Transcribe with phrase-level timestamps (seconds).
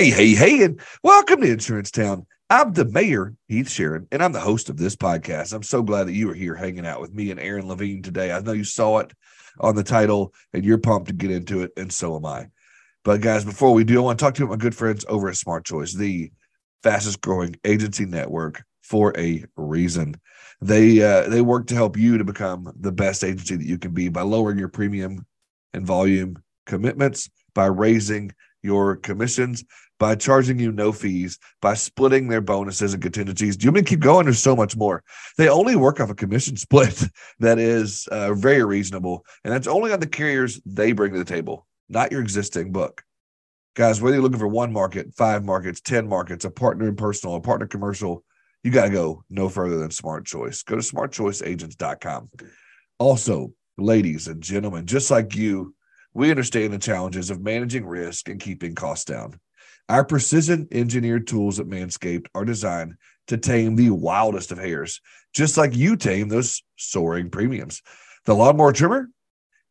[0.00, 2.26] Hey, hey, hey, and welcome to Insurance Town.
[2.48, 5.52] I'm the mayor, Heath Shearon, and I'm the host of this podcast.
[5.52, 8.32] I'm so glad that you are here hanging out with me and Aaron Levine today.
[8.32, 9.12] I know you saw it
[9.58, 12.46] on the title and you're pumped to get into it, and so am I.
[13.04, 15.36] But, guys, before we do, I want to talk to my good friends over at
[15.36, 16.32] Smart Choice, the
[16.82, 20.18] fastest growing agency network for a reason.
[20.62, 23.92] They uh, they work to help you to become the best agency that you can
[23.92, 25.26] be by lowering your premium
[25.74, 29.64] and volume commitments, by raising your commissions
[30.00, 33.56] by charging you no fees, by splitting their bonuses and contingencies.
[33.56, 34.24] Do you mean keep going?
[34.24, 35.04] There's so much more.
[35.36, 37.04] They only work off a commission split
[37.38, 41.24] that is uh, very reasonable, and that's only on the carriers they bring to the
[41.24, 43.04] table, not your existing book.
[43.76, 47.36] Guys, whether you're looking for one market, five markets, 10 markets, a partner in personal,
[47.36, 48.24] a partner commercial,
[48.64, 50.62] you got to go no further than Smart Choice.
[50.62, 52.30] Go to smartchoiceagents.com.
[52.98, 55.74] Also, ladies and gentlemen, just like you,
[56.12, 59.38] we understand the challenges of managing risk and keeping costs down.
[59.90, 62.94] Our precision engineered tools at Manscaped are designed
[63.26, 65.00] to tame the wildest of hairs,
[65.34, 67.82] just like you tame those soaring premiums.
[68.24, 69.08] The lawnmower trimmer,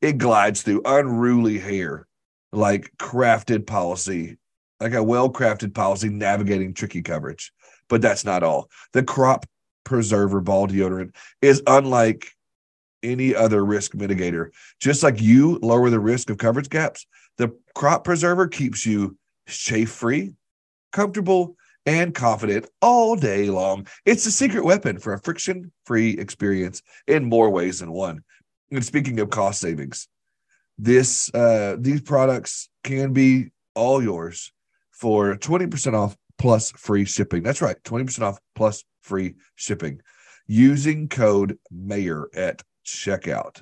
[0.01, 2.05] it glides through unruly hair
[2.51, 4.37] like crafted policy,
[4.81, 7.53] like a well crafted policy navigating tricky coverage.
[7.87, 8.69] But that's not all.
[8.91, 9.45] The crop
[9.85, 12.27] preserver ball deodorant is unlike
[13.01, 14.49] any other risk mitigator.
[14.81, 19.15] Just like you lower the risk of coverage gaps, the crop preserver keeps you
[19.50, 20.33] chafe free,
[20.92, 21.55] comfortable,
[21.86, 23.88] and confident all day long.
[24.05, 28.23] It's a secret weapon for a friction free experience in more ways than one.
[28.72, 30.08] And speaking of cost savings,
[30.77, 34.52] this uh, these products can be all yours
[34.92, 37.44] for 20% off plus free shipping.
[37.44, 40.02] That's right, 20% off plus free shipping
[40.47, 43.61] using code MAYOR at checkout.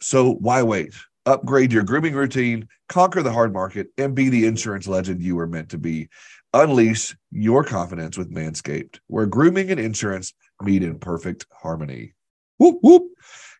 [0.00, 0.94] So why wait?
[1.26, 5.48] Upgrade your grooming routine, conquer the hard market, and be the insurance legend you were
[5.48, 6.08] meant to be.
[6.54, 10.32] Unleash your confidence with Manscaped, where grooming and insurance
[10.62, 12.14] meet in perfect harmony.
[12.58, 13.10] Whoop, whoop.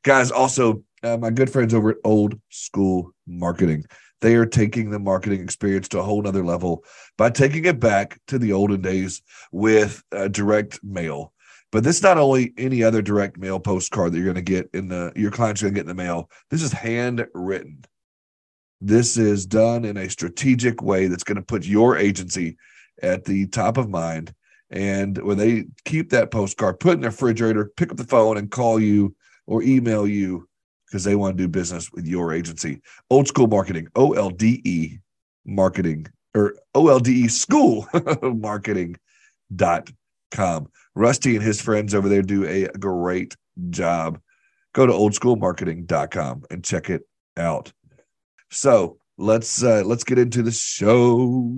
[0.04, 3.84] Guys, also, uh, my good friends over at Olde School Marketing.
[4.20, 6.84] They are taking the marketing experience to a whole nother level
[7.18, 9.22] by taking it back to the olden days
[9.52, 11.32] with uh, direct mail.
[11.76, 14.70] But this is not only any other direct mail postcard that you're going to get
[14.72, 16.30] in the your client's going to get in the mail.
[16.48, 17.84] This is handwritten.
[18.80, 22.56] This is done in a strategic way that's going to put your agency
[23.02, 24.32] at the top of mind.
[24.70, 28.50] And when they keep that postcard, put in the refrigerator, pick up the phone and
[28.50, 29.14] call you
[29.46, 30.48] or email you
[30.86, 32.80] because they want to do business with your agency.
[33.10, 34.98] Olde school marketing, O L D E
[35.44, 37.86] marketing or O L D E school
[38.22, 38.96] marketing
[39.54, 39.90] dot
[40.30, 40.68] com.
[40.96, 43.36] Rusty and his friends over there do a great
[43.68, 44.18] job.
[44.72, 47.02] Go to oldeschoolmarketing.com and check it
[47.36, 47.70] out.
[48.50, 51.52] So let's uh, let's get into the show.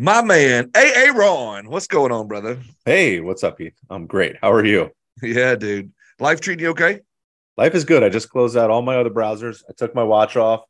[0.00, 2.58] My man, AA Ron, what's going on, brother?
[2.84, 3.78] Hey, what's up, Heath?
[3.88, 4.36] I'm great.
[4.40, 4.90] How are you?
[5.22, 5.92] Yeah, dude.
[6.18, 7.00] Life treating you okay?
[7.56, 8.02] Life is good.
[8.02, 9.62] I just closed out all my other browsers.
[9.68, 10.64] I took my watch off.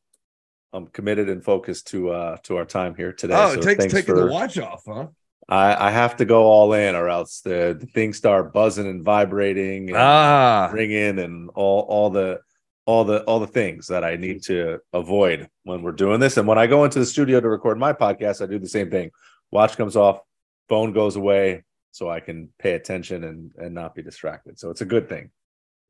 [0.75, 3.35] I'm committed and focused to uh to our time here today.
[3.35, 5.07] Oh, so it takes taking for, the watch off, huh?
[5.49, 9.05] I, I have to go all in, or else the, the things start buzzing and
[9.05, 12.41] vibrating, and ah, ringing, and all all the
[12.87, 16.37] all the all the things that I need to avoid when we're doing this.
[16.37, 18.91] And when I go into the studio to record my podcast, I do the same
[18.91, 19.11] thing.
[19.51, 20.21] Watch comes off,
[20.69, 24.59] phone goes away, so I can pay attention and and not be distracted.
[24.59, 25.31] So it's a good thing.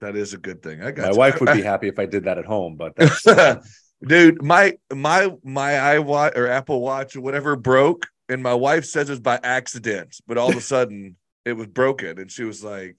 [0.01, 0.83] That is a good thing.
[0.83, 1.19] I got my you.
[1.19, 2.95] wife would be happy if I did that at home, but
[4.07, 9.11] dude, my my my iWatch or Apple Watch or whatever broke and my wife says
[9.11, 12.97] it's by accident, but all of a sudden it was broken, and she was like,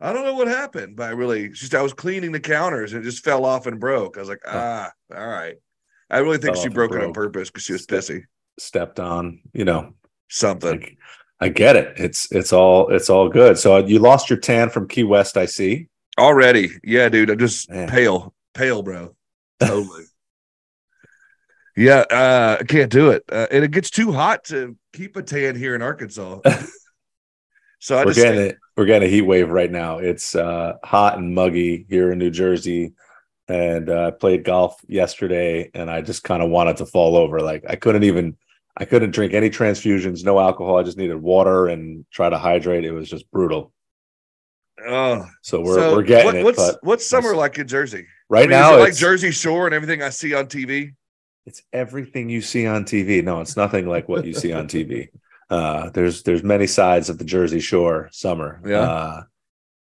[0.00, 2.92] "I don't know what happened." But I really, she said I was cleaning the counters
[2.92, 4.16] and it just fell off and broke.
[4.16, 5.56] I was like, "Ah, all right."
[6.10, 8.22] I really think she broke, broke, it on purpose because she was pissy.
[8.58, 9.92] Stepped on, you know,
[10.28, 10.80] something.
[10.80, 10.96] Like,
[11.40, 11.94] I get it.
[11.96, 13.58] It's it's all it's all good.
[13.58, 15.88] So you lost your tan from Key West, I see.
[16.18, 17.30] Already, yeah, dude.
[17.30, 17.88] I'm just Man.
[17.88, 19.14] pale, pale, bro.
[19.60, 20.04] Totally.
[21.78, 25.22] Yeah, uh, I can't do it, uh, and it gets too hot to keep a
[25.22, 26.40] tan here in Arkansas.
[27.78, 28.58] so I we're just getting it.
[28.76, 29.98] We're getting a heat wave right now.
[29.98, 32.94] It's uh, hot and muggy here in New Jersey,
[33.46, 37.38] and uh, I played golf yesterday, and I just kind of wanted to fall over.
[37.38, 38.36] Like I couldn't even,
[38.76, 40.78] I couldn't drink any transfusions, no alcohol.
[40.78, 42.86] I just needed water and try to hydrate.
[42.86, 43.72] It was just brutal.
[44.84, 46.78] Oh, so we're so we're getting what, what's, it.
[46.82, 48.08] what's summer like in Jersey?
[48.28, 50.94] Right I mean, now, like Jersey Shore and everything I see on TV
[51.48, 53.24] it's everything you see on TV.
[53.24, 55.08] No, it's nothing like what you see on TV.
[55.50, 58.60] Uh, there's there's many sides of the Jersey Shore summer.
[58.66, 58.80] Yeah.
[58.80, 59.22] Uh,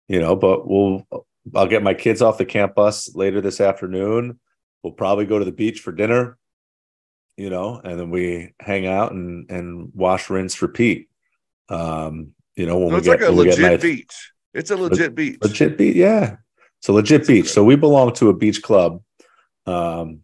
[0.09, 1.07] you know, but we'll
[1.55, 4.39] I'll get my kids off the camp bus later this afternoon.
[4.83, 6.37] We'll probably go to the beach for dinner.
[7.37, 11.09] you know, and then we hang out and and wash, rinse, repeat.
[11.71, 14.33] Um, you know, when So we it's get like a legit beach.
[14.53, 15.39] It's a legit beach.
[15.43, 16.37] legit beach, yeah.
[16.81, 17.49] It's a legit That's beach.
[17.49, 19.03] So we belong to a beach club.
[19.67, 20.21] Um,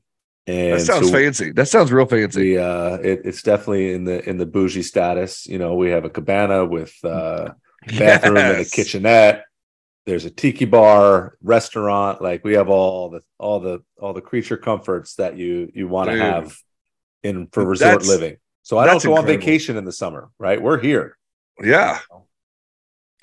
[0.51, 1.53] and That sounds so fancy.
[1.53, 2.41] That sounds real fancy.
[2.41, 6.05] we uh it, it's definitely in the in the bougie status you know we have
[6.05, 7.51] a cabana with uh
[7.99, 9.45] bathroom and a kitchenette
[10.07, 14.57] there's a tiki bar restaurant like we have all the all the all the creature
[14.57, 16.57] comforts that you you want to have
[17.23, 20.61] in for resort That's- living so i don't go on vacation in the summer right
[20.61, 21.17] we're here
[21.63, 21.99] Yeah.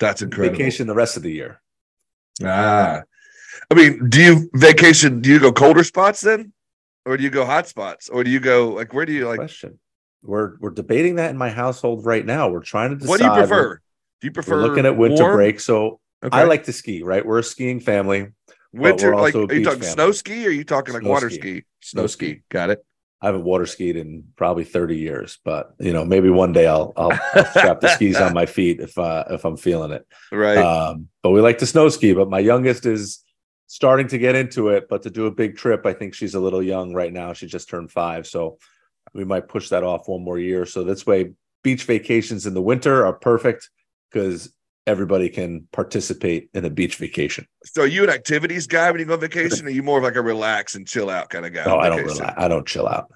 [0.00, 0.56] That's incredible.
[0.56, 1.60] vacation the rest of the year
[2.44, 3.02] Ah.
[3.70, 5.20] I mean, do you vacation?
[5.20, 6.52] Do you go colder spots then?
[7.08, 8.08] Or do you go hot spots?
[8.08, 9.78] Or do you go like where do you like question
[10.22, 13.24] we're we're debating that in my household right now we're trying to decide what do
[13.24, 13.80] you We're- prefer?
[14.20, 15.36] Do you prefer looking at winter warm?
[15.36, 16.36] break so Okay.
[16.36, 18.26] i like to ski right we're a skiing family
[18.72, 19.86] winter like are you talking family.
[19.86, 21.38] snow ski or are you talking like Snow water ski.
[21.38, 21.64] ski?
[21.80, 22.30] Snow Snow ski.
[22.32, 22.42] ski.
[22.50, 22.84] Got it.
[23.22, 26.92] I haven't water skied in probably 30 years, but you know, maybe one day I'll
[26.96, 30.04] I'll, I'll strap the skis on my feet if uh if I'm feeling it.
[30.32, 30.58] Right.
[30.58, 33.24] Um, but we like to snow ski, but my youngest is
[33.68, 36.40] starting to get into it, but to do a big trip, I think she's a
[36.40, 37.34] little young right now.
[37.34, 38.58] She just turned five, so
[39.14, 40.66] we might push that off one more year.
[40.66, 41.32] So this way
[41.62, 43.70] beach vacations in the winter are perfect
[44.10, 44.52] because
[44.86, 47.46] everybody can participate in a beach vacation.
[47.64, 49.66] so are you an activities guy when you go on vacation?
[49.66, 51.66] Or are you more of like a relax and chill out kind of guy?
[51.66, 52.34] No, I don't relax.
[52.38, 53.12] I don't chill out.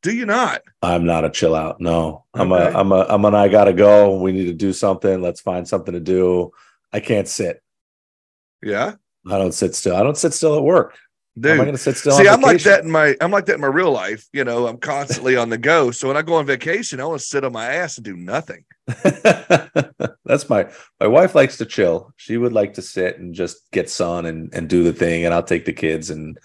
[0.00, 0.62] Do you not?
[0.80, 1.80] I'm not a chill out.
[1.80, 4.18] No, I'm a, I'm a, I'm an, I gotta go.
[4.20, 5.20] We need to do something.
[5.20, 6.50] Let's find something to do.
[6.92, 7.62] I can't sit.
[8.62, 8.94] Yeah.
[9.30, 9.96] I don't sit still.
[9.96, 10.96] I don't sit still at work.
[11.42, 11.64] How am I Dude.
[11.64, 12.12] going to sit still?
[12.12, 14.28] See, I'm like that in my I'm like that in my real life.
[14.32, 15.90] You know, I'm constantly on the go.
[15.90, 18.16] So when I go on vacation, I want to sit on my ass and do
[18.16, 18.64] nothing.
[20.26, 20.68] That's my
[21.00, 22.12] my wife likes to chill.
[22.16, 25.32] She would like to sit and just get sun and and do the thing, and
[25.32, 26.38] I'll take the kids and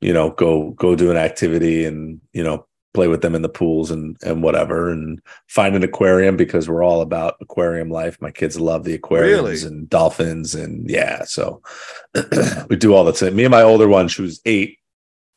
[0.00, 3.48] you know go go do an activity and you know play with them in the
[3.48, 8.20] pools and and whatever and find an aquarium because we're all about aquarium life.
[8.20, 9.74] My kids love the aquariums Really?
[9.74, 11.62] and dolphins and yeah, so
[12.68, 13.36] we do all the time.
[13.36, 14.78] Me and my older one, she was eight.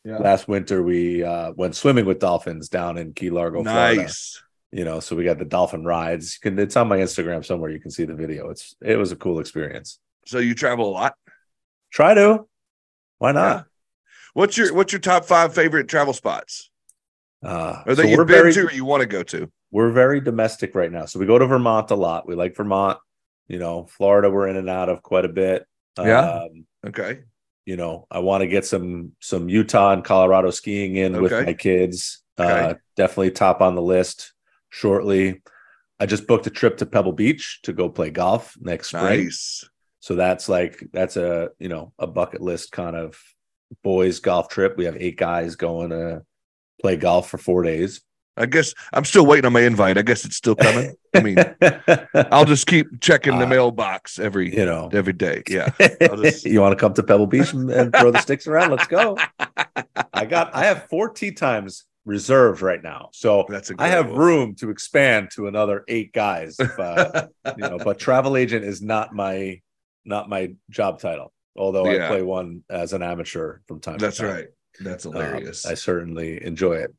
[0.06, 0.18] Yeah.
[0.18, 4.42] Last winter, we uh, went swimming with dolphins down in Key Largo, Florida Nice.
[4.72, 7.70] you know so we got the dolphin rides you can it's on my instagram somewhere
[7.70, 10.92] you can see the video it's it was a cool experience So you travel a
[10.92, 11.14] lot.
[11.92, 12.46] try to
[13.20, 13.68] why not
[14.34, 16.72] What's your what's your top five favorite travel spots?
[17.44, 19.52] Uh Or that so you've been very to or you want to go to?
[19.72, 22.98] we're very domestic right now so we go to vermont a lot we like vermont
[23.48, 25.66] you know florida we're in and out of quite a bit
[25.98, 26.20] Yeah.
[26.44, 27.22] um, Okay.
[27.66, 31.54] you know i want to get some some utah and colorado skiing in with my
[31.54, 34.34] kids uh definitely top on the list
[34.70, 35.42] shortly
[36.00, 39.64] i just booked a trip to pebble beach to go play golf next spring Nice.
[40.00, 43.18] So that's like that's a you know a bucket list kind of
[43.84, 44.76] boys golf trip.
[44.78, 46.24] We have eight guys going to
[46.84, 48.02] play golf for four days.
[48.36, 49.96] I guess I'm still waiting on my invite.
[49.98, 50.96] I guess it's still coming.
[51.16, 51.38] I mean,
[52.32, 55.44] I'll just keep checking the Uh, mailbox every you know, every day.
[55.48, 55.70] Yeah.
[56.02, 58.72] I'll just- you want to come to Pebble Beach and, and throw the sticks around?
[58.72, 59.18] Let's go.
[60.14, 64.56] I got I have four tee times reserved right now, so That's I have room
[64.56, 66.56] to expand to another eight guys.
[66.60, 69.62] If, uh, you know, but travel agent is not my
[70.06, 71.32] not my job title.
[71.56, 72.06] Although Yeah.
[72.06, 74.00] I play one as an amateur from time.
[74.00, 74.32] That's to time.
[74.32, 74.50] That's right.
[74.80, 75.66] That's Um, hilarious.
[75.66, 76.94] I certainly enjoy it.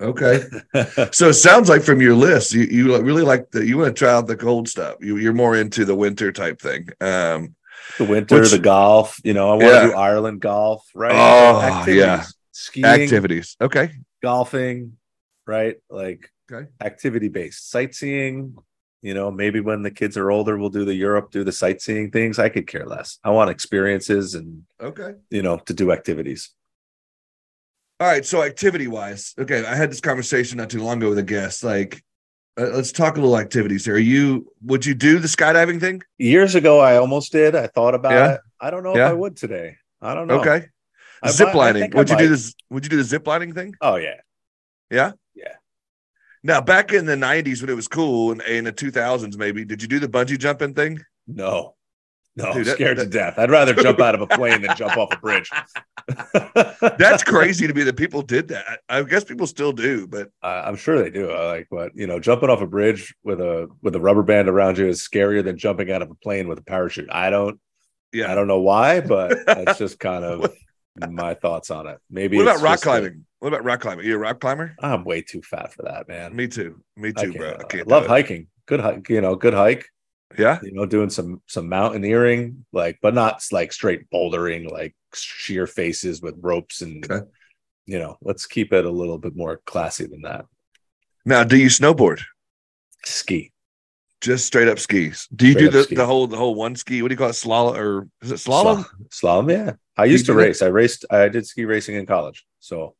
[0.00, 0.42] okay.
[1.12, 3.98] So it sounds like from your list, you, you really like the you want to
[3.98, 4.96] try out the cold stuff.
[5.00, 6.88] You you're more into the winter type thing.
[7.00, 7.54] Um
[7.98, 9.18] the winter, Which- the golf.
[9.24, 11.12] You know, I want to do Ireland golf, right?
[11.14, 12.24] Oh, yeah.
[12.52, 13.56] skiing, activities.
[13.60, 13.90] Okay.
[14.22, 14.96] golfing,
[15.46, 15.76] right?
[15.90, 16.68] Like Okay.
[16.80, 18.56] activity based sightseeing.
[19.02, 22.10] You know, maybe when the kids are older, we'll do the Europe, do the sightseeing
[22.12, 22.38] things.
[22.38, 23.18] I could care less.
[23.24, 25.14] I want experiences and Okay.
[25.30, 26.50] you know to do activities.
[28.02, 28.26] All right.
[28.26, 31.62] So activity wise, okay, I had this conversation not too long ago with a guest.
[31.62, 32.02] Like,
[32.58, 33.94] uh, let's talk a little activities here.
[33.94, 36.02] Are you would you do the skydiving thing?
[36.18, 37.54] Years ago, I almost did.
[37.54, 38.32] I thought about Yeah.
[38.32, 38.40] it.
[38.60, 39.06] I don't know Yeah.
[39.06, 39.76] if I would today.
[40.00, 40.40] I don't know.
[40.40, 40.66] Okay.
[41.22, 42.54] I zip might- I Would you do this?
[42.70, 43.76] Would you do the zip lining thing?
[43.80, 44.16] Oh yeah.
[44.90, 45.12] Yeah.
[45.36, 45.54] Yeah.
[46.42, 49.80] Now, back in the '90s when it was cool, and in the 2000s, maybe did
[49.80, 50.98] you do the bungee jumping thing?
[51.28, 51.76] No.
[52.34, 53.38] No, Dude, I'm that- scared that- to death.
[53.38, 55.50] I'd rather jump out of a plane than jump off a bridge.
[56.98, 58.80] That's crazy to me that people did that.
[58.88, 61.30] I guess people still do, but Uh, I'm sure they do.
[61.30, 64.48] I like, but you know, jumping off a bridge with a with a rubber band
[64.48, 67.08] around you is scarier than jumping out of a plane with a parachute.
[67.12, 67.60] I don't,
[68.12, 68.30] yeah.
[68.32, 70.52] I don't know why, but that's just kind of
[71.10, 71.98] my thoughts on it.
[72.10, 73.26] Maybe what about rock just a- climbing?
[73.40, 74.06] what about rock climbing?
[74.06, 74.74] You a rock climber?
[74.80, 76.34] I'm way too fat for that, man.
[76.34, 76.82] Me too.
[76.96, 77.48] Me too, can't, bro.
[77.48, 78.08] I uh, can't love it.
[78.08, 78.46] hiking.
[78.66, 79.86] Good hike, you know, good hike.
[80.38, 80.58] Yeah.
[80.62, 86.22] You know, doing some some mountaineering, like, but not like straight bouldering, like sheer faces
[86.22, 87.26] with ropes and Okay.
[87.86, 90.46] you know, let's keep it a little bit more classy than that.
[91.24, 92.22] Now, do you snowboard?
[93.04, 93.52] Ski.
[94.20, 95.26] Just straight up skis.
[95.34, 97.02] Do you straight do the, the whole the whole one ski?
[97.02, 97.32] What do you call it?
[97.32, 98.86] Slalom or is it slalom?
[99.08, 99.72] Slalom, yeah.
[99.96, 100.60] I used to race.
[100.60, 100.66] That?
[100.66, 101.04] I raced.
[101.10, 102.46] I did ski racing in college.
[102.60, 102.94] So,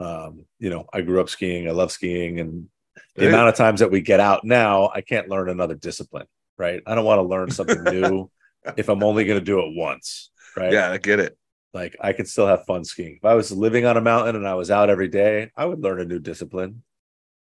[0.00, 1.68] um, you know, I grew up skiing.
[1.68, 2.68] I love skiing, and
[3.16, 6.26] the amount of times that we get out now, I can't learn another discipline.
[6.58, 6.82] Right?
[6.86, 8.30] I don't want to learn something new
[8.76, 10.30] if I'm only going to do it once.
[10.56, 10.72] Right?
[10.72, 11.36] Yeah, I get it.
[11.74, 13.16] Like I could still have fun skiing.
[13.16, 15.80] If I was living on a mountain and I was out every day, I would
[15.80, 16.82] learn a new discipline.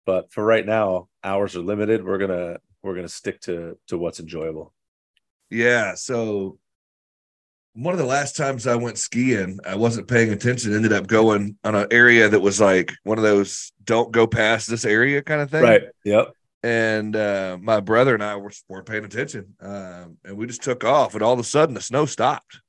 [0.05, 2.03] But for right now, hours are limited.
[2.03, 4.73] We're gonna we're gonna stick to to what's enjoyable.
[5.49, 5.95] Yeah.
[5.95, 6.59] So
[7.73, 10.73] one of the last times I went skiing, I wasn't paying attention.
[10.73, 14.69] Ended up going on an area that was like one of those "don't go past
[14.69, 15.63] this area" kind of thing.
[15.63, 15.83] Right.
[16.03, 16.33] Yep.
[16.61, 20.83] And uh, my brother and I were, weren't paying attention, um, and we just took
[20.83, 21.13] off.
[21.13, 22.59] And all of a sudden, the snow stopped,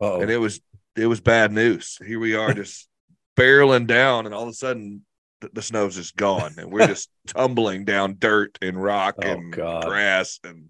[0.00, 0.22] Uh-oh.
[0.22, 0.60] and it was
[0.96, 1.98] it was bad news.
[2.06, 2.88] Here we are just
[3.36, 5.04] barreling down, and all of a sudden
[5.42, 9.52] the, the snow's just gone, and we're just tumbling down dirt and rock oh, and
[9.52, 9.84] God.
[9.84, 10.40] grass.
[10.42, 10.68] And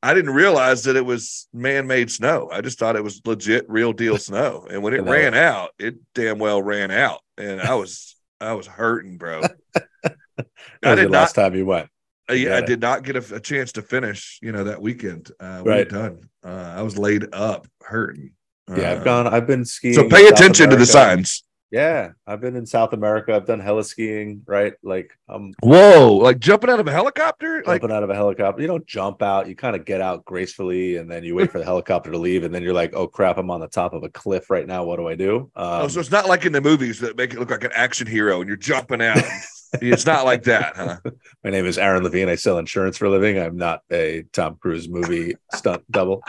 [0.00, 2.50] I didn't realize that it was man-made snow.
[2.52, 4.66] I just thought it was legit, real deal snow.
[4.70, 8.66] And when it ran out, it damn well ran out, and I was I was
[8.66, 9.42] hurting, bro.
[9.74, 11.88] I did not, last time you went.
[12.30, 14.38] Uh, yeah, I did not get a, a, chance to finish.
[14.42, 15.30] You know that weekend.
[15.40, 15.88] Uh, we right.
[15.88, 16.28] done.
[16.44, 18.32] Uh, I was laid up, hurting.
[18.68, 19.26] Yeah, I've gone.
[19.26, 19.94] I've been skiing.
[19.94, 21.42] So pay attention to the signs.
[21.70, 23.34] Yeah, I've been in South America.
[23.34, 24.42] I've done heli skiing.
[24.46, 25.52] Right, like um.
[25.62, 26.14] Whoa!
[26.14, 27.62] Like jumping out of a helicopter.
[27.62, 27.96] Jumping like...
[27.96, 28.62] out of a helicopter.
[28.62, 29.48] You don't jump out.
[29.48, 32.44] You kind of get out gracefully, and then you wait for the helicopter to leave,
[32.44, 33.36] and then you're like, "Oh crap!
[33.36, 34.84] I'm on the top of a cliff right now.
[34.84, 37.34] What do I do?" Um, oh, so it's not like in the movies that make
[37.34, 39.22] it look like an action hero, and you're jumping out.
[39.82, 40.96] it's not like that, huh?
[41.44, 42.28] My name is Aaron Levine.
[42.28, 43.38] I sell insurance for a living.
[43.38, 46.22] I'm not a Tom Cruise movie stunt double.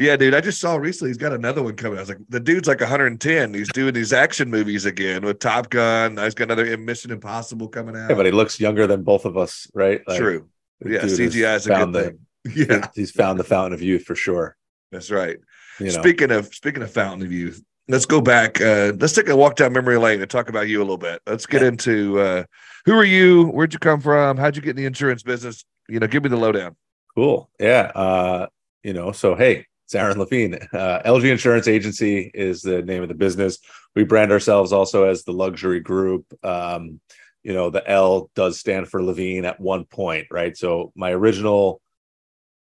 [0.00, 0.34] Yeah, dude.
[0.34, 1.98] I just saw recently he's got another one coming.
[1.98, 3.52] I was like, the dude's like 110.
[3.52, 6.16] He's doing these action movies again with Top Gun.
[6.16, 8.08] He's got another Mission Impossible coming out.
[8.08, 10.00] Yeah, but he looks younger than both of us, right?
[10.08, 10.48] Like, True.
[10.82, 12.18] Yeah, CGI is a good the, thing.
[12.68, 14.56] Yeah, he's found the fountain of youth for sure.
[14.90, 15.36] That's right.
[15.78, 15.90] You know.
[15.90, 18.58] Speaking of speaking of fountain of youth, let's go back.
[18.58, 21.20] Uh, let's take a walk down memory lane and talk about you a little bit.
[21.26, 22.44] Let's get into uh,
[22.86, 23.48] who are you?
[23.48, 24.38] Where'd you come from?
[24.38, 25.62] How'd you get in the insurance business?
[25.90, 26.76] You know, give me the lowdown.
[27.14, 27.50] Cool.
[27.60, 27.92] Yeah.
[27.94, 28.46] Uh,
[28.82, 30.54] you know, so hey, it's Aaron Levine.
[30.72, 33.58] Uh, LG Insurance Agency is the name of the business.
[33.96, 36.32] We brand ourselves also as the luxury group.
[36.44, 37.00] Um,
[37.42, 40.56] you know, the L does stand for Levine at one point, right?
[40.56, 41.80] So my original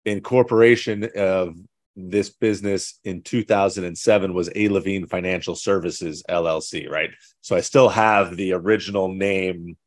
[0.04, 1.58] incorporation of
[1.96, 7.12] this business in 2007 was A Levine Financial Services LLC, right?
[7.42, 9.78] So I still have the original name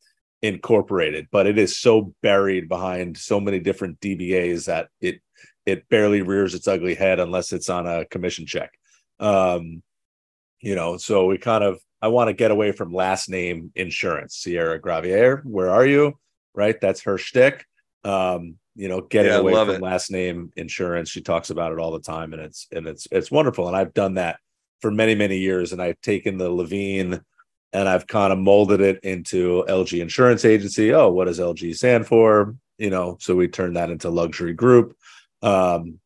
[0.41, 5.21] incorporated, but it is so buried behind so many different DBAs that it
[5.67, 8.79] it barely rears its ugly head unless it's on a commission check.
[9.21, 9.83] Um,
[10.61, 14.37] you know, so we kind of I want to get away from last name insurance.
[14.37, 16.19] Sierra Gravier, where are you?
[16.55, 17.65] Right, that's her shtick.
[18.05, 19.81] Um, you know, getting yeah, away from it.
[19.81, 21.09] last name insurance.
[21.09, 23.69] She talks about it all the time, and it's and it's it's wonderful.
[23.69, 24.39] And I've done that
[24.81, 27.21] for many many years, and I've taken the Levine
[27.75, 30.95] and I've kind of molded it into LG Insurance Agency.
[30.95, 32.55] Oh, what does LG stand for?
[32.79, 34.97] You know, so we turned that into luxury group
[35.45, 36.01] um,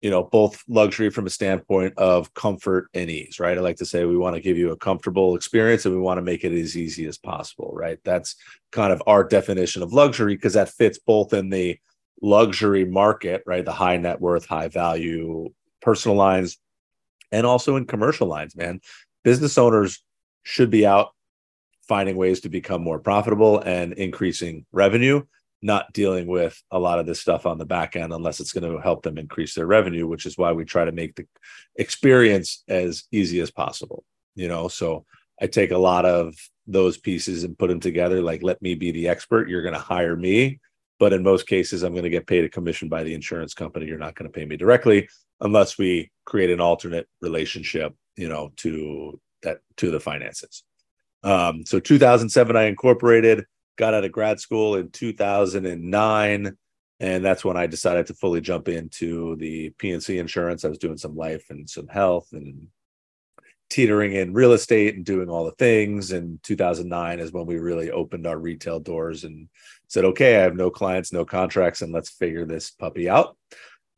[0.00, 3.56] you know, both luxury from a standpoint of comfort and ease, right?
[3.56, 6.18] I like to say we want to give you a comfortable experience and we want
[6.18, 7.98] to make it as easy as possible, right?
[8.02, 8.34] That's
[8.72, 11.78] kind of our definition of luxury because that fits both in the
[12.20, 13.64] luxury market, right?
[13.64, 15.50] The high net worth, high value
[15.80, 16.58] personal lines,
[17.30, 18.80] and also in commercial lines, man.
[19.22, 20.02] Business owners
[20.42, 21.10] should be out
[21.86, 25.22] finding ways to become more profitable and increasing revenue
[25.62, 28.70] not dealing with a lot of this stuff on the back end unless it's going
[28.70, 31.26] to help them increase their revenue which is why we try to make the
[31.76, 34.04] experience as easy as possible
[34.34, 34.68] you know?
[34.68, 35.04] So
[35.40, 36.34] i take a lot of
[36.66, 39.48] those pieces and put them together like let me be the expert.
[39.48, 40.60] You're going to hire me.
[41.00, 43.86] But in most cases i'm going to get paid a commission by the insurance company.
[43.86, 45.08] You're not going to pay me directly
[45.40, 50.64] unless we create an alternate relationship you know to that to the finances.
[51.24, 56.56] Um, so 2007 i incorporated got out of grad school in 2009
[57.00, 60.64] and that's when i decided to fully jump into the P&C insurance.
[60.64, 62.68] I was doing some life and some health and
[63.72, 66.12] teetering in real estate and doing all the things.
[66.12, 69.48] And 2009 is when we really opened our retail doors and
[69.88, 73.36] said okay i have no clients no contracts and let's figure this puppy out.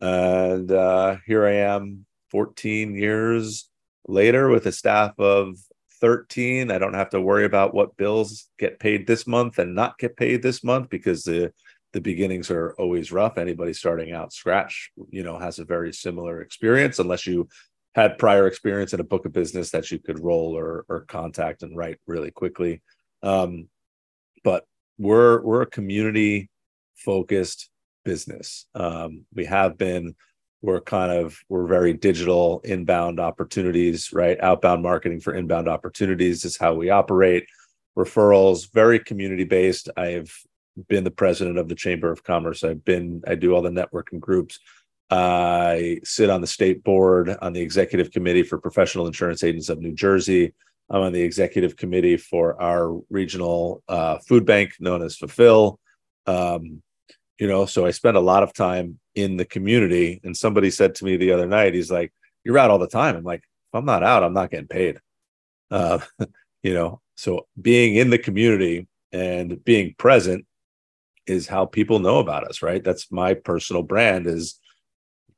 [0.01, 3.69] And uh, here i am 14 years
[4.07, 5.57] later with a staff of
[6.05, 9.99] 13 i don't have to worry about what bills get paid this month and not
[9.99, 11.51] get paid this month because the
[11.95, 16.43] the beginnings are always rough anybody starting out scratch you know has a very similar
[16.43, 17.49] experience unless you
[17.95, 21.63] had prior experience in a book of business that you could roll or or contact
[21.63, 22.83] and write really quickly.
[23.23, 23.69] Um,
[24.43, 24.67] but
[24.99, 26.51] we're we're a community
[26.97, 27.71] focused
[28.05, 28.67] business.
[28.75, 30.15] Um, we have been.
[30.65, 34.41] We're kind of we're very digital inbound opportunities, right?
[34.41, 37.45] Outbound marketing for inbound opportunities is how we operate.
[37.99, 39.91] Referrals, very community based.
[39.95, 40.35] I've
[40.89, 42.65] been the president of the Chamber of Commerce.
[42.65, 44.59] I've been I do all the networking groups.
[45.11, 49.81] I sit on the state board on the executive committee for professional insurance agents of
[49.81, 50.55] New Jersey.
[50.89, 55.79] I'm on the executive committee for our regional uh, food bank known as Fulfill.
[56.27, 56.83] Um,
[57.39, 60.21] you know, so I spend a lot of time in the community.
[60.25, 62.13] And somebody said to me the other night, he's like,
[62.45, 64.99] "You're out all the time." I'm like, "If I'm not out, I'm not getting paid."
[65.71, 65.99] Uh,
[66.63, 70.47] you know, so being in the community and being present
[71.27, 72.83] is how people know about us, right?
[72.83, 74.59] That's my personal brand is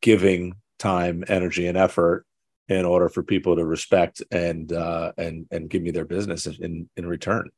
[0.01, 2.27] giving time, energy, and effort
[2.69, 6.89] in order for people to respect and uh, and and give me their business in
[6.97, 7.51] in return.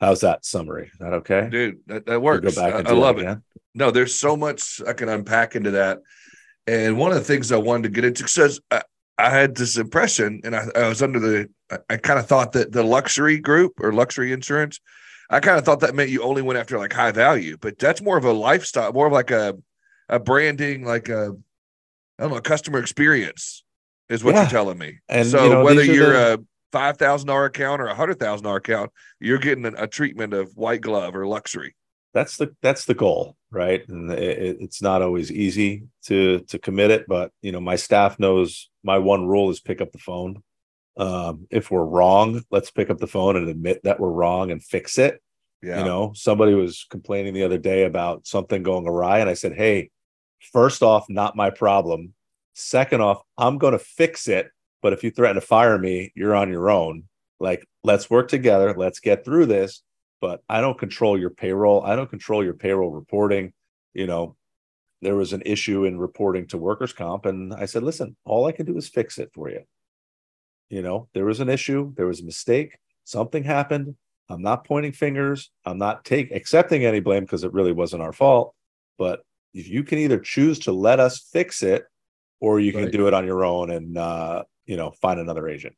[0.00, 0.90] How's that summary?
[0.92, 1.78] Is that okay, dude?
[1.86, 2.54] That, that works.
[2.54, 3.38] Go back I, I love it.
[3.74, 5.98] No, there's so much I can unpack into that.
[6.66, 8.82] And one of the things I wanted to get into says I,
[9.16, 11.48] I had this impression, and I, I was under the.
[11.70, 14.80] I, I kind of thought that the luxury group or luxury insurance,
[15.30, 18.00] I kind of thought that meant you only went after like high value, but that's
[18.00, 19.54] more of a lifestyle, more of like a
[20.08, 21.34] a branding, like a
[22.18, 23.64] I don't know, customer experience
[24.08, 24.42] is what yeah.
[24.42, 24.98] you're telling me.
[25.08, 26.44] And so you know, whether you're the...
[26.72, 30.34] five thousand dollar account or a hundred thousand dollar account, you're getting a, a, treatment
[30.34, 31.74] of white glove or luxury.
[32.14, 33.86] That's the that's the goal, right?
[33.88, 38.18] And it, it's not always easy to to commit it, but you know, my staff
[38.18, 40.42] knows my one rule is pick up the phone.
[40.96, 44.62] Um, if we're wrong, let's pick up the phone and admit that we're wrong and
[44.62, 45.22] fix it.
[45.62, 45.80] Yeah.
[45.80, 49.54] You know, somebody was complaining the other day about something going awry, and I said,
[49.54, 49.90] "Hey,
[50.52, 52.14] first off, not my problem.
[52.54, 54.50] Second off, I'm going to fix it.
[54.82, 57.04] But if you threaten to fire me, you're on your own.
[57.40, 58.74] Like, let's work together.
[58.76, 59.82] Let's get through this.
[60.20, 61.82] But I don't control your payroll.
[61.82, 63.52] I don't control your payroll reporting.
[63.94, 64.36] You know,
[65.02, 67.26] there was an issue in reporting to workers' comp.
[67.26, 69.62] And I said, listen, all I can do is fix it for you.
[70.70, 73.96] You know, there was an issue, there was a mistake, something happened.
[74.28, 75.50] I'm not pointing fingers.
[75.64, 78.54] I'm not take accepting any blame because it really wasn't our fault.
[78.98, 79.20] But
[79.54, 81.84] if you can either choose to let us fix it
[82.40, 82.92] or you can right.
[82.92, 85.74] do it on your own and uh, you know find another agent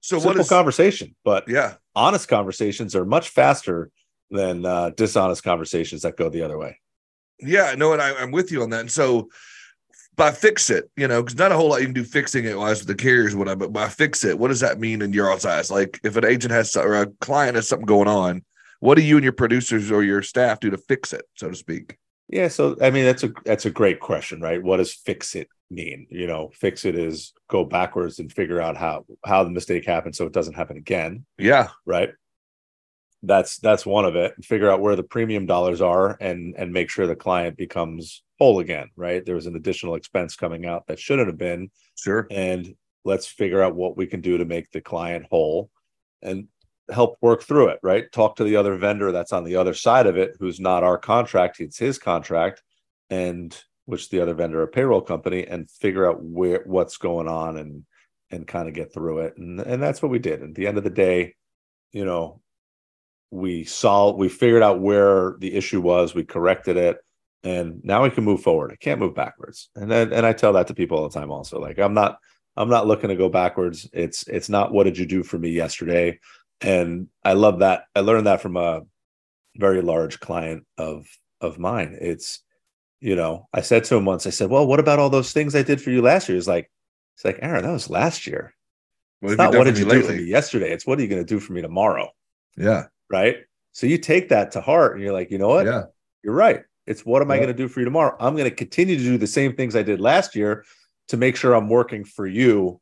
[0.00, 3.90] so Simple what is conversation but yeah honest conversations are much faster
[4.30, 6.80] than uh, dishonest conversations that go the other way
[7.38, 9.28] yeah no and I, i'm with you on that and so
[10.20, 12.58] by fix it, you know, because not a whole lot you can do fixing it
[12.58, 15.14] wise with the carriers, what I but by fix it, what does that mean in
[15.14, 15.70] your eyes?
[15.70, 18.44] Like if an agent has or a client has something going on,
[18.80, 21.56] what do you and your producers or your staff do to fix it, so to
[21.56, 21.96] speak?
[22.28, 24.62] Yeah, so I mean that's a that's a great question, right?
[24.62, 26.06] What does fix it mean?
[26.10, 30.16] You know, fix it is go backwards and figure out how how the mistake happened
[30.16, 31.24] so it doesn't happen again.
[31.38, 31.68] Yeah.
[31.84, 32.10] Right.
[33.22, 34.34] That's that's one of it.
[34.44, 38.60] Figure out where the premium dollars are and and make sure the client becomes whole
[38.60, 39.24] again, right?
[39.24, 41.70] There was an additional expense coming out that shouldn't have been.
[41.96, 42.26] Sure.
[42.30, 45.70] And let's figure out what we can do to make the client whole.
[46.22, 46.48] And
[46.90, 48.10] help work through it, right?
[48.12, 50.98] Talk to the other vendor that's on the other side of it, who's not our
[50.98, 52.62] contract, it's his contract,
[53.08, 57.56] and which the other vendor, a payroll company, and figure out where what's going on
[57.56, 57.84] and
[58.30, 59.36] and kind of get through it.
[59.36, 60.42] And and that's what we did.
[60.42, 61.34] At the end of the day,
[61.92, 62.40] you know,
[63.30, 66.98] we solved, we figured out where the issue was, we corrected it,
[67.44, 68.72] and now we can move forward.
[68.72, 69.70] I can't move backwards.
[69.74, 71.58] And then and I tell that to people all the time also.
[71.60, 72.18] Like I'm not
[72.56, 73.88] I'm not looking to go backwards.
[73.92, 76.18] It's it's not what did you do for me yesterday?
[76.60, 77.84] and I love that.
[77.94, 78.82] I learned that from a
[79.56, 81.06] very large client of
[81.40, 81.96] of mine.
[82.00, 82.40] It's
[83.00, 85.54] you know, I said to him once, I said, "Well, what about all those things
[85.54, 86.70] I did for you last year?" He's like,
[87.16, 88.54] "It's like Aaron, that was last year.
[89.20, 90.02] What it's not what did you lately?
[90.02, 90.70] do for me yesterday.
[90.72, 92.10] It's what are you going to do for me tomorrow."
[92.56, 92.86] Yeah.
[93.10, 93.38] Right.
[93.72, 95.66] So you take that to heart, and you're like, you know what?
[95.66, 95.84] Yeah.
[96.22, 96.62] You're right.
[96.86, 97.34] It's what am yeah.
[97.34, 98.16] I going to do for you tomorrow?
[98.20, 100.64] I'm going to continue to do the same things I did last year
[101.08, 102.80] to make sure I'm working for you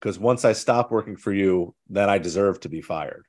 [0.00, 3.26] because once I stop working for you, then I deserve to be fired.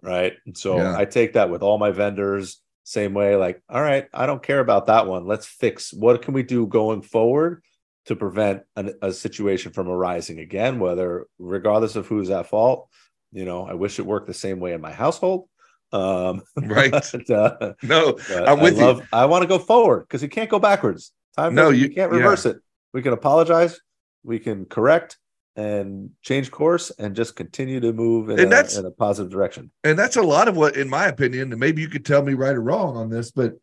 [0.00, 0.34] Right.
[0.46, 0.96] And so yeah.
[0.96, 4.60] I take that with all my vendors, same way, like, all right, I don't care
[4.60, 5.26] about that one.
[5.26, 7.62] Let's fix what can we do going forward
[8.06, 12.88] to prevent an, a situation from arising again, whether regardless of who's at fault.
[13.30, 15.50] You know, I wish it worked the same way in my household.
[15.92, 16.90] Um, right.
[17.12, 19.06] But, uh, no, I'm with I love, you.
[19.12, 21.12] I want to go forward because you can't go backwards.
[21.36, 22.52] Time no, you, you can't reverse yeah.
[22.52, 22.58] it.
[22.94, 23.78] We can apologize.
[24.24, 25.18] We can correct
[25.58, 29.30] and change course and just continue to move in, and a, that's, in a positive
[29.30, 29.72] direction.
[29.82, 32.34] And that's a lot of what, in my opinion, and maybe you could tell me
[32.34, 33.54] right or wrong on this, but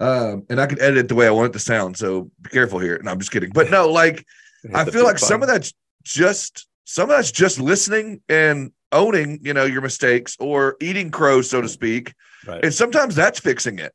[0.00, 1.98] um, and I could edit it the way I want it to sound.
[1.98, 2.98] So be careful here.
[3.02, 3.50] No, I'm just kidding.
[3.52, 4.26] But no, like
[4.74, 9.52] I feel like some of that's just some of that's just listening and owning, you
[9.52, 12.14] know, your mistakes or eating crow, so to speak.
[12.46, 12.64] Right.
[12.64, 13.92] And sometimes that's fixing it.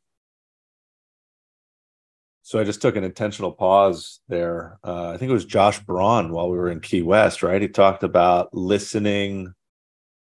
[2.47, 4.79] So I just took an intentional pause there.
[4.81, 7.61] Uh, I think it was Josh Braun while we were in Key West, right?
[7.61, 9.51] He talked about listening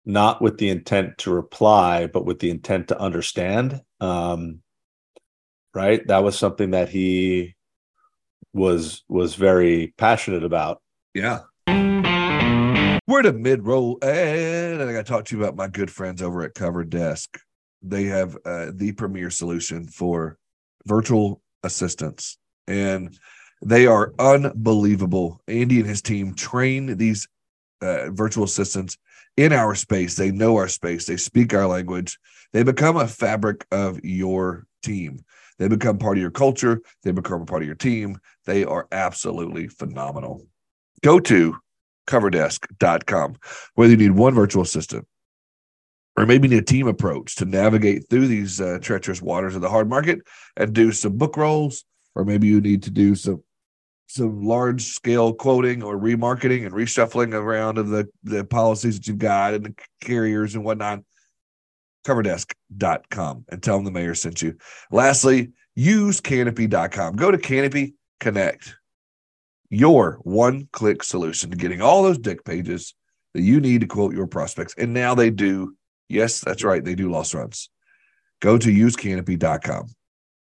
[0.04, 3.80] not with the intent to reply, but with the intent to understand.
[4.00, 4.61] Um,
[5.72, 6.06] right?
[6.09, 7.56] That was something that he
[8.52, 10.83] was was very passionate about.
[11.14, 11.38] Yeah.
[11.68, 16.20] We're the mid roll, and I got to talk to you about my good friends
[16.20, 17.40] over at Cover Desk.
[17.80, 20.37] They have uh, the premier solution for
[20.85, 23.18] virtual assistants, and
[23.62, 25.40] they are unbelievable.
[25.49, 27.29] Andy and his team train these
[27.83, 28.96] uh, virtual assistants
[29.37, 30.16] in our space.
[30.16, 31.07] They know our space.
[31.07, 32.18] They speak our language.
[32.53, 35.25] They become a fabric of your team.
[35.59, 36.81] They become part of your culture.
[37.03, 38.18] They become a part of your team.
[38.46, 40.46] They are absolutely phenomenal.
[41.03, 41.57] Go to
[42.07, 43.37] coverdesk.com.
[43.75, 45.07] Whether you need one virtual assistant
[46.20, 49.70] or maybe need a team approach to navigate through these uh, treacherous waters of the
[49.70, 50.18] hard market
[50.54, 53.42] and do some book rolls, or maybe you need to do some
[54.06, 59.18] some large scale quoting or remarketing and reshuffling around of the, the policies that you've
[59.18, 61.00] got and the carriers and whatnot.
[62.04, 64.56] Coverdesk.com and tell them the mayor sent you.
[64.90, 67.14] Lastly, use canopy.com.
[67.14, 68.74] Go to Canopy Connect,
[69.70, 72.94] your one click solution to getting all those dec pages
[73.35, 74.74] that you need to quote your prospects.
[74.76, 75.76] And now they do.
[76.11, 76.85] Yes, that's right.
[76.85, 77.70] They do loss runs.
[78.40, 79.88] Go to usecanopy.com.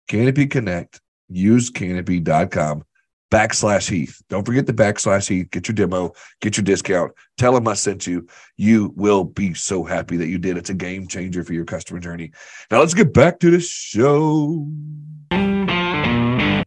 [0.08, 1.00] Canopy Connect,
[1.32, 2.84] usecanopy.com
[3.32, 4.22] backslash Heath.
[4.30, 5.52] Don't forget the backslash Heath.
[5.52, 7.12] Get your demo, get your discount.
[7.38, 8.28] Tell them I sent you.
[8.58, 10.58] You will be so happy that you did.
[10.58, 12.32] It's a game changer for your customer journey.
[12.72, 14.68] Now let's get back to the show.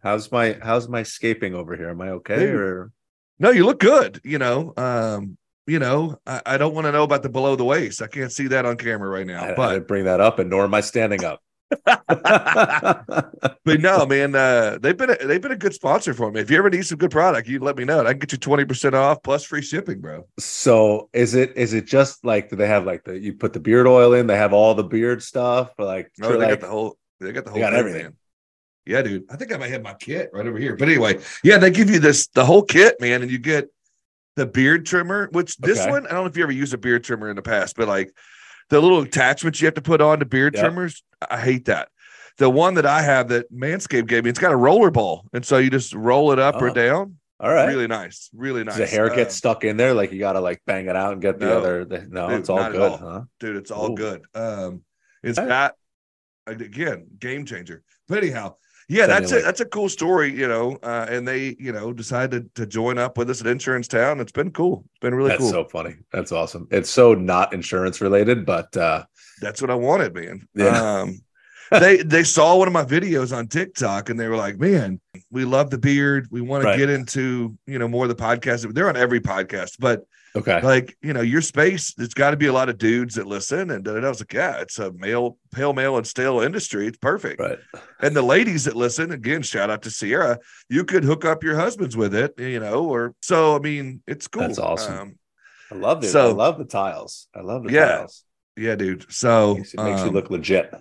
[0.03, 1.91] How's my how's my scaping over here?
[1.91, 2.47] Am I okay hey.
[2.47, 2.93] or
[3.39, 3.51] no?
[3.51, 4.21] You look good.
[4.25, 7.65] You know, um, you know, I, I don't want to know about the below the
[7.65, 8.03] waist.
[8.03, 9.45] I can't see that on camera right now.
[9.45, 11.41] I, but I bring that up, and nor am I standing up.
[11.87, 16.41] but no, man, uh, they've been a, they've been a good sponsor for me.
[16.41, 18.01] If you ever need some good product, you let me know.
[18.01, 20.27] I can get you twenty percent off plus free shipping, bro.
[20.39, 23.61] So is it is it just like do they have like the you put the
[23.61, 24.27] beard oil in?
[24.27, 27.45] They have all the beard stuff, like no, they like, got the whole they got
[27.45, 28.03] the whole got everything.
[28.03, 28.17] Man.
[28.85, 29.25] Yeah, dude.
[29.31, 30.77] I think I might have my kit right over here.
[30.77, 33.69] But anyway, yeah, they give you this the whole kit, man, and you get
[34.37, 35.29] the beard trimmer.
[35.33, 35.91] Which this okay.
[35.91, 37.89] one, I don't know if you ever used a beard trimmer in the past, but
[37.89, 38.13] like
[38.71, 40.65] the little attachments you have to put on to beard yep.
[40.65, 41.89] trimmers, I hate that
[42.39, 45.45] the one that I have that Manscaped gave me, it's got a roller ball, and
[45.45, 46.67] so you just roll it up oh.
[46.67, 47.17] or down.
[47.41, 48.77] All right, really nice, really nice.
[48.77, 49.95] Does the hair uh, get stuck in there?
[49.95, 51.85] Like you got to like bang it out and get the no, other.
[51.85, 52.97] The, no, dude, it's all good, all.
[52.99, 53.21] huh?
[53.41, 53.97] Dude, it's all Ooh.
[53.97, 54.23] good.
[54.33, 54.83] Um,
[55.25, 55.49] it's right.
[55.49, 55.75] got
[56.47, 57.83] again game changer.
[58.07, 58.57] But anyhow,
[58.93, 60.79] yeah, that's a that's a cool story, you know.
[60.83, 64.21] Uh, and they, you know, decided to join up with us at Insurance Town.
[64.21, 64.85] It's been cool.
[64.91, 65.51] It's been really that's cool.
[65.51, 65.97] so funny.
[66.13, 66.69] That's awesome.
[66.71, 69.05] It's so not insurance related, but uh
[69.41, 70.47] that's what I wanted, man.
[70.55, 71.01] Yeah.
[71.01, 71.21] Um,
[71.71, 75.01] they they saw one of my videos on TikTok and they were like, "Man,
[75.31, 76.29] we love the beard.
[76.31, 76.73] We want right.
[76.73, 78.73] to get into you know more of the podcast.
[78.75, 80.03] They're on every podcast, but
[80.37, 83.27] okay, like you know your space, it's got to be a lot of dudes that
[83.27, 86.87] listen." And I was like, "Yeah, it's a male, pale male and stale industry.
[86.87, 87.59] It's perfect." Right.
[88.01, 90.39] And the ladies that listen, again, shout out to Sierra.
[90.69, 93.57] You could hook up your husbands with it, you know, or so.
[93.57, 94.43] I mean, it's cool.
[94.43, 94.99] That's awesome.
[94.99, 95.19] Um,
[95.71, 96.09] I love it.
[96.09, 97.29] So, I love the tiles.
[97.35, 98.25] I love the yeah, tiles.
[98.57, 99.11] Yeah, dude.
[99.11, 100.75] So it makes, it makes um, you look legit.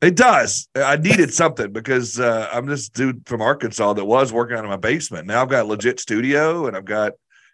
[0.00, 0.68] It does.
[0.74, 4.70] I needed something because uh, I'm this dude from Arkansas that was working out of
[4.70, 5.28] my basement.
[5.28, 7.12] Now I've got legit studio and I've got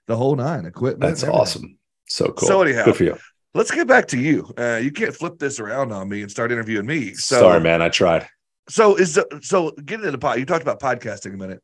[0.09, 1.01] the whole nine equipment.
[1.09, 1.79] That's awesome.
[2.09, 2.49] So cool.
[2.49, 3.16] So anyhow, good for you.
[3.55, 4.53] Let's get back to you.
[4.59, 7.14] Uh, you can't flip this around on me and start interviewing me.
[7.14, 7.81] So, Sorry, man.
[7.81, 8.29] I tried.
[8.68, 10.38] So is the, so getting into the pod.
[10.38, 11.62] You talked about podcasting a minute.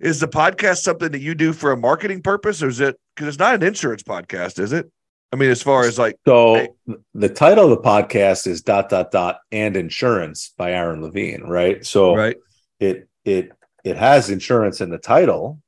[0.00, 3.28] Is the podcast something that you do for a marketing purpose, or is it because
[3.28, 4.58] it's not an insurance podcast?
[4.58, 4.90] Is it?
[5.32, 6.68] I mean, as far as like, so hey,
[7.14, 11.86] the title of the podcast is dot dot dot and insurance by Aaron Levine, right?
[11.86, 12.36] So right.
[12.80, 13.52] it it
[13.84, 15.60] it has insurance in the title,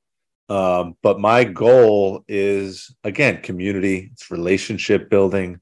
[0.49, 5.61] um, but my goal is again community, it's relationship building,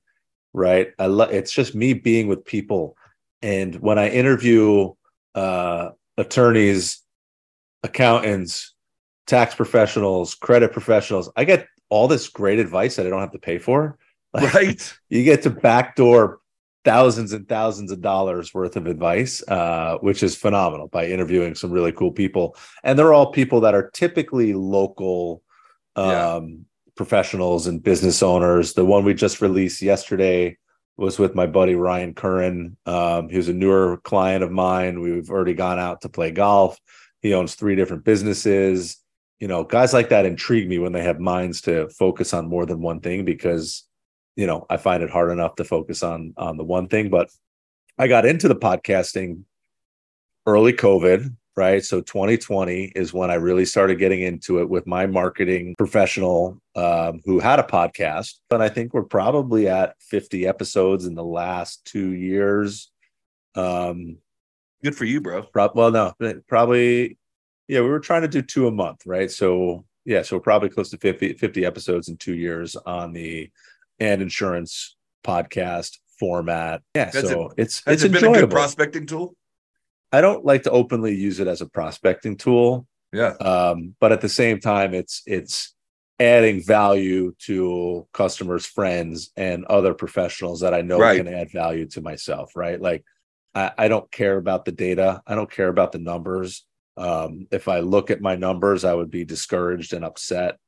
[0.53, 0.89] right?
[0.99, 2.97] I love it's just me being with people,
[3.41, 4.93] and when I interview
[5.35, 7.03] uh, attorneys,
[7.83, 8.75] accountants,
[9.27, 13.39] tax professionals, credit professionals, I get all this great advice that I don't have to
[13.39, 13.99] pay for.
[14.33, 14.99] Like, right.
[15.11, 16.41] You get to backdoor
[16.85, 21.71] thousands and thousands of dollars worth of advice, uh, which is phenomenal by interviewing some
[21.71, 22.57] really cool people.
[22.83, 25.43] And they're all people that are typically local
[25.97, 26.41] um, yeah.
[26.97, 28.75] professionals and business owners.
[28.75, 30.59] The one we just released yesterday
[30.97, 32.77] was with my buddy Ryan Curran.
[32.87, 35.01] Um, he was a newer client of mine.
[35.01, 36.79] We've already gone out to play golf.
[37.21, 39.03] He owns three different businesses
[39.43, 42.65] you know, guys like that intrigue me when they have minds to focus on more
[42.65, 43.83] than one thing because,
[44.37, 47.11] you know, I find it hard enough to focus on on the one thing.
[47.11, 47.31] But
[47.99, 49.45] I got into the podcasting
[50.47, 51.85] early COVID, right?
[51.85, 57.21] So 2020 is when I really started getting into it with my marketing professional um,
[57.25, 58.35] who had a podcast.
[58.51, 62.91] And I think we're probably at 50 episodes in the last two years.
[63.55, 64.19] Um,
[64.83, 65.43] Good for you, bro.
[65.43, 66.13] Pro- well, no,
[66.49, 67.19] probably
[67.69, 69.31] yeah, we were trying to do two a month, right?
[69.31, 73.51] So yeah, so probably close to 50, 50 episodes in two years on the
[74.03, 76.83] and insurance podcast format.
[76.95, 78.37] Yeah, has so it, it's it's it enjoyable.
[78.37, 79.37] A good prospecting tool.
[80.13, 82.87] I don't like to openly use it as a prospecting tool.
[83.13, 83.35] Yeah.
[83.41, 85.75] Um, but at the same time, it's it's
[86.19, 91.17] adding value to customers, friends, and other professionals that I know right.
[91.17, 92.57] can add value to myself.
[92.57, 92.81] Right.
[92.81, 93.05] Like
[93.55, 95.23] I, I don't care about the data.
[95.27, 96.65] I don't care about the numbers.
[96.97, 100.59] Um, if I look at my numbers, I would be discouraged and upset,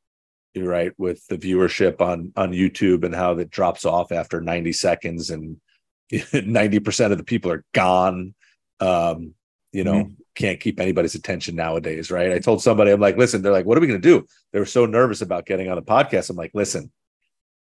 [0.56, 5.30] right, with the viewership on on YouTube and how it drops off after 90 seconds
[5.30, 5.60] and
[6.12, 8.34] 90% of the people are gone.
[8.80, 9.34] Um,
[9.72, 10.12] you know, mm-hmm.
[10.36, 12.30] can't keep anybody's attention nowadays, right?
[12.30, 14.26] I told somebody, I'm like, listen, they're like, what are we going to do?
[14.52, 16.30] They were so nervous about getting on the podcast.
[16.30, 16.92] I'm like, listen,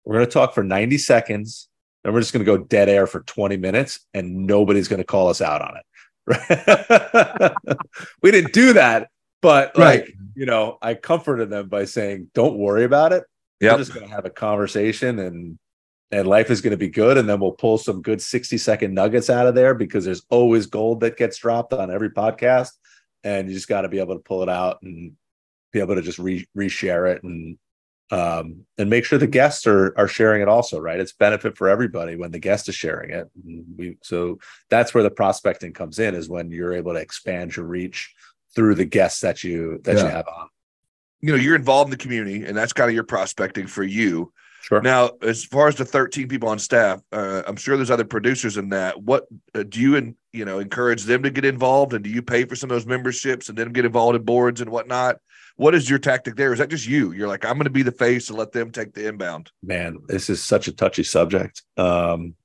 [0.05, 1.69] we're going to talk for 90 seconds
[2.05, 5.05] and we're just going to go dead air for 20 minutes and nobody's going to
[5.05, 5.85] call us out on it.
[8.23, 9.09] we didn't do that,
[9.41, 10.13] but like, right.
[10.35, 13.25] you know, I comforted them by saying, "Don't worry about it.
[13.61, 13.73] Yep.
[13.73, 15.59] We're just going to have a conversation, and
[16.11, 17.19] and life is going to be good.
[17.19, 20.67] And then we'll pull some good sixty second nuggets out of there because there's always
[20.67, 22.73] gold that gets dropped on every podcast,
[23.25, 25.13] and you just got to be able to pull it out and
[25.73, 27.59] be able to just re reshare it and
[28.11, 31.69] um, and make sure the guests are are sharing it also right it's benefit for
[31.69, 33.29] everybody when the guest is sharing it
[33.77, 34.39] we so
[34.71, 38.15] that's where the prospecting comes in is when you're able to expand your reach
[38.59, 40.03] through the guests that you that yeah.
[40.03, 40.49] you have on
[41.21, 44.33] you know you're involved in the community and that's kind of your prospecting for you
[44.63, 48.05] sure now as far as the 13 people on staff uh, i'm sure there's other
[48.05, 51.95] producers in that what uh, do you and you know encourage them to get involved
[51.95, 54.61] and do you pay for some of those memberships and then get involved in boards
[54.61, 55.19] and whatnot
[55.55, 56.53] what is your tactic there?
[56.53, 57.11] Is that just you?
[57.11, 59.51] You're like, I'm going to be the face and let them take the inbound.
[59.61, 61.63] Man, this is such a touchy subject.
[61.77, 62.37] Um,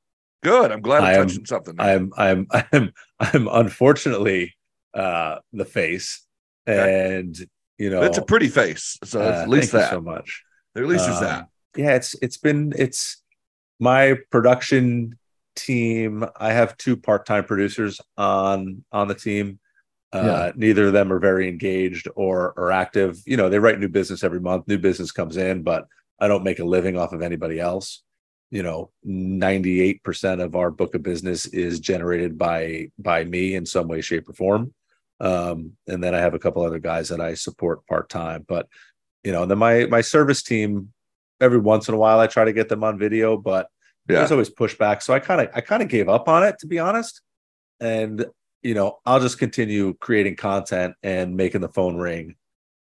[0.41, 0.71] Good.
[0.71, 1.75] I'm glad I'm touching something.
[1.79, 4.55] I'm, I'm, I'm, I'm unfortunately
[4.93, 6.25] uh, the face,
[6.67, 7.15] okay.
[7.15, 7.35] and
[7.77, 8.97] you know, it's a pretty face.
[9.03, 10.43] So uh, at least that so much.
[10.75, 11.47] At least um, is that.
[11.75, 13.21] Yeah, it's it's been it's
[13.79, 15.17] my production
[15.55, 16.25] team.
[16.35, 19.59] I have two part time producers on on the team
[20.13, 20.21] yeah.
[20.21, 23.21] Uh, neither of them are very engaged or or active.
[23.25, 24.67] You know, they write new business every month.
[24.67, 25.87] New business comes in, but
[26.19, 28.03] I don't make a living off of anybody else.
[28.51, 33.87] You know, 98% of our book of business is generated by by me in some
[33.87, 34.73] way, shape, or form.
[35.19, 38.45] Um, and then I have a couple other guys that I support part time.
[38.47, 38.67] But
[39.23, 40.91] you know, then my my service team,
[41.39, 43.67] every once in a while I try to get them on video, but
[44.09, 44.17] yeah.
[44.17, 45.01] there's always pushback.
[45.01, 47.21] So I kind of I kind of gave up on it to be honest.
[47.79, 48.25] And
[48.61, 52.35] you know, I'll just continue creating content and making the phone ring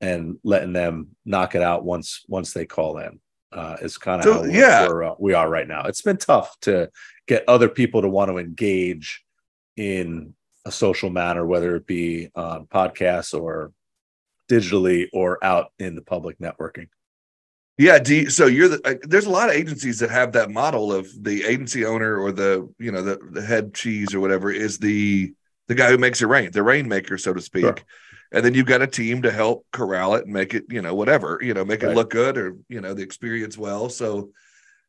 [0.01, 3.21] and letting them knock it out once once they call in.
[3.53, 4.89] Uh, is kind of so, how we're, yeah.
[4.89, 5.85] We're, uh, we are right now.
[5.85, 6.91] It's been tough to
[7.27, 9.25] get other people to want to engage
[9.77, 10.35] in
[10.66, 13.72] a social manner, whether it be on podcasts or
[14.50, 16.88] digitally or out in the public networking.
[17.79, 17.98] Yeah.
[18.05, 21.09] You, so you're the, uh, there's a lot of agencies that have that model of
[21.22, 25.33] the agency owner or the, you know, the, the head cheese or whatever is the,
[25.68, 27.64] the guy who makes it rain, the rainmaker, so to speak.
[27.64, 27.76] Sure.
[28.33, 30.94] And then you've got a team to help corral it and make it, you know,
[30.94, 31.92] whatever, you know, make right.
[31.92, 33.88] it look good or, you know, the experience well.
[33.88, 34.31] So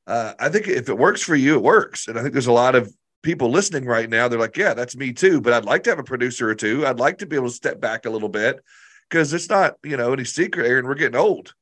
[0.07, 2.07] uh, I think if it works for you, it works.
[2.07, 4.27] And I think there's a lot of people listening right now.
[4.27, 5.41] They're like, yeah, that's me too.
[5.41, 6.86] But I'd like to have a producer or two.
[6.86, 8.60] I'd like to be able to step back a little bit
[9.10, 10.86] because it's not, you know, any secret, Aaron.
[10.86, 11.53] We're getting old.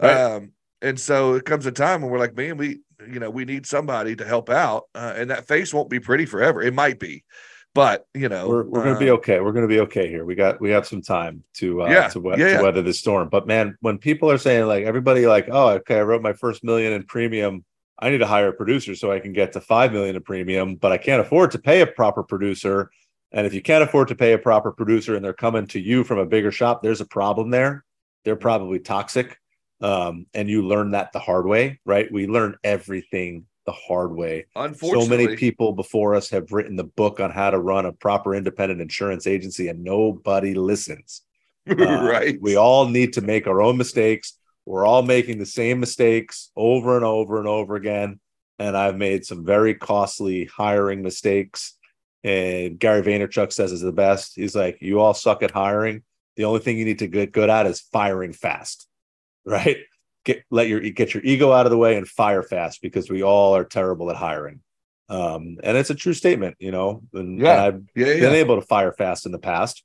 [0.00, 0.12] Right.
[0.12, 3.44] Um, and so it comes a time when we're like, man, we, you know, we
[3.44, 4.84] need somebody to help out.
[4.94, 6.62] Uh, and that face won't be pretty forever.
[6.62, 7.24] It might be.
[7.72, 9.38] But you know, we're, we're going to be uh, okay.
[9.38, 10.24] We're going to be okay here.
[10.24, 12.92] We got we have some time to uh, yeah, to, we- yeah, to weather the
[12.92, 13.28] storm.
[13.28, 16.64] But man, when people are saying like everybody like, oh, okay, I wrote my first
[16.64, 17.64] million in premium.
[18.00, 20.76] I need to hire a producer so I can get to five million in premium,
[20.76, 22.90] but I can't afford to pay a proper producer.
[23.32, 26.02] And if you can't afford to pay a proper producer and they're coming to you
[26.02, 27.84] from a bigger shop, there's a problem there.
[28.24, 29.38] They're probably toxic.
[29.82, 32.10] Um, and you learn that the hard way, right?
[32.10, 34.46] We learn everything the hard way.
[34.56, 37.92] Unfortunately, so many people before us have written the book on how to run a
[37.92, 41.22] proper independent insurance agency, and nobody listens.
[41.70, 42.40] Uh, right.
[42.40, 44.39] We all need to make our own mistakes.
[44.66, 48.20] We're all making the same mistakes over and over and over again.
[48.58, 51.76] And I've made some very costly hiring mistakes.
[52.22, 54.32] And Gary Vaynerchuk says is the best.
[54.36, 56.02] He's like, you all suck at hiring.
[56.36, 58.86] The only thing you need to get good at is firing fast,
[59.44, 59.78] right?
[60.24, 63.22] Get let your get your ego out of the way and fire fast because we
[63.22, 64.60] all are terrible at hiring.
[65.08, 67.02] Um, and it's a true statement, you know.
[67.14, 67.52] And, yeah.
[67.52, 68.20] and I've yeah, yeah.
[68.20, 69.82] been able to fire fast in the past.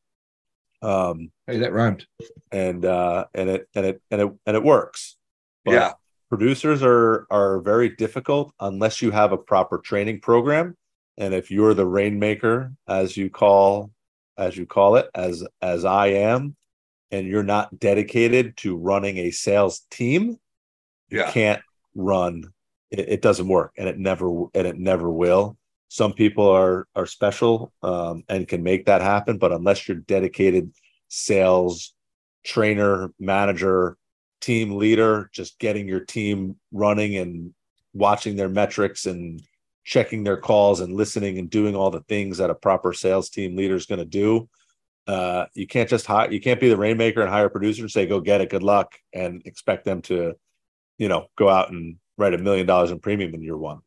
[0.85, 2.05] Um, hey, that rhymed.
[2.51, 5.17] And uh, and it and it and it and it works.
[5.63, 5.93] But yeah.
[6.29, 10.75] Producers are are very difficult unless you have a proper training program.
[11.17, 13.91] And if you're the rainmaker, as you call
[14.37, 16.55] as you call it, as as I am,
[17.11, 20.37] and you're not dedicated to running a sales team,
[21.09, 21.27] yeah.
[21.27, 21.61] you can't
[21.95, 22.43] run
[22.91, 25.57] it, it, doesn't work and it never and it never will
[25.95, 30.69] some people are are special um, and can make that happen but unless you're dedicated
[31.07, 31.93] sales
[32.43, 33.95] trainer manager
[34.41, 37.53] team leader just getting your team running and
[37.93, 39.41] watching their metrics and
[39.85, 43.55] checking their calls and listening and doing all the things that a proper sales team
[43.55, 44.49] leader is going to do
[45.07, 47.91] uh, you can't just hire you can't be the rainmaker and hire a producer and
[47.91, 50.33] say go get it good luck and expect them to
[50.97, 53.79] you know go out and write a million dollars in premium in year one.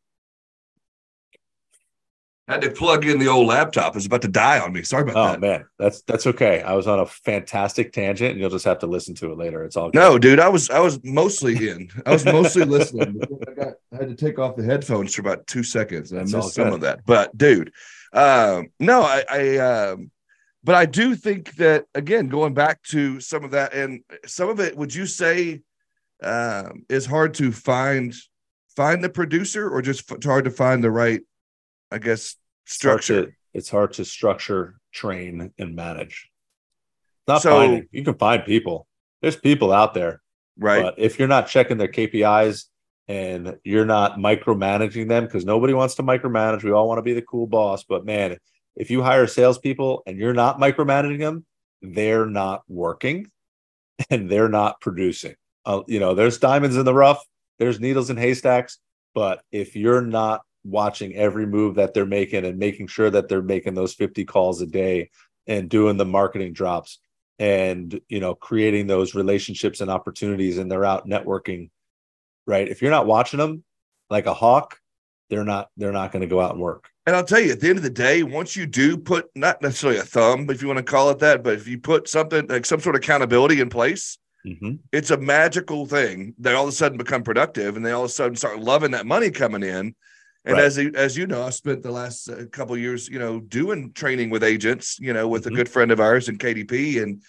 [2.49, 3.93] I had to plug in the old laptop.
[3.93, 4.81] It was about to die on me.
[4.81, 5.37] Sorry about oh, that.
[5.37, 6.63] Oh man, that's that's okay.
[6.63, 9.63] I was on a fantastic tangent, and you'll just have to listen to it later.
[9.63, 9.99] It's all good.
[9.99, 10.39] no, dude.
[10.39, 11.91] I was I was mostly in.
[12.07, 13.21] I was mostly listening.
[13.47, 16.23] I got I had to take off the headphones for about two seconds, and I
[16.23, 17.05] missed some of that.
[17.05, 17.71] But dude,
[18.13, 20.09] um, no, I, I um,
[20.63, 24.59] but I do think that again, going back to some of that, and some of
[24.59, 25.61] it, would you say
[26.23, 28.15] um, is hard to find
[28.75, 31.21] find the producer or just f- hard to find the right
[31.91, 36.29] i guess structure it's hard to, it's hard to structure train and manage.
[37.27, 38.87] Not so, finding you can find people.
[39.21, 40.21] There's people out there
[40.57, 40.81] right.
[40.81, 42.65] but if you're not checking their kpis
[43.07, 47.13] and you're not micromanaging them because nobody wants to micromanage we all want to be
[47.13, 48.37] the cool boss but man
[48.75, 51.45] if you hire salespeople and you're not micromanaging them
[51.81, 53.29] they're not working
[54.09, 55.35] and they're not producing.
[55.65, 57.23] Uh, you know, there's diamonds in the rough,
[57.57, 58.79] there's needles in haystacks,
[59.13, 63.41] but if you're not watching every move that they're making and making sure that they're
[63.41, 65.09] making those 50 calls a day
[65.47, 66.99] and doing the marketing drops
[67.37, 71.69] and you know creating those relationships and opportunities and they're out networking
[72.45, 73.63] right if you're not watching them
[74.09, 74.77] like a hawk
[75.29, 77.61] they're not they're not going to go out and work and i'll tell you at
[77.61, 80.67] the end of the day once you do put not necessarily a thumb if you
[80.67, 83.61] want to call it that but if you put something like some sort of accountability
[83.61, 84.75] in place Mm-hmm.
[84.91, 86.33] It's a magical thing.
[86.39, 88.91] They all of a sudden become productive, and they all of a sudden start loving
[88.91, 89.95] that money coming in.
[90.45, 90.63] And right.
[90.63, 94.29] as as you know, I spent the last uh, couple years, you know, doing training
[94.29, 95.53] with agents, you know, with mm-hmm.
[95.53, 97.03] a good friend of ours in KDP.
[97.03, 97.21] And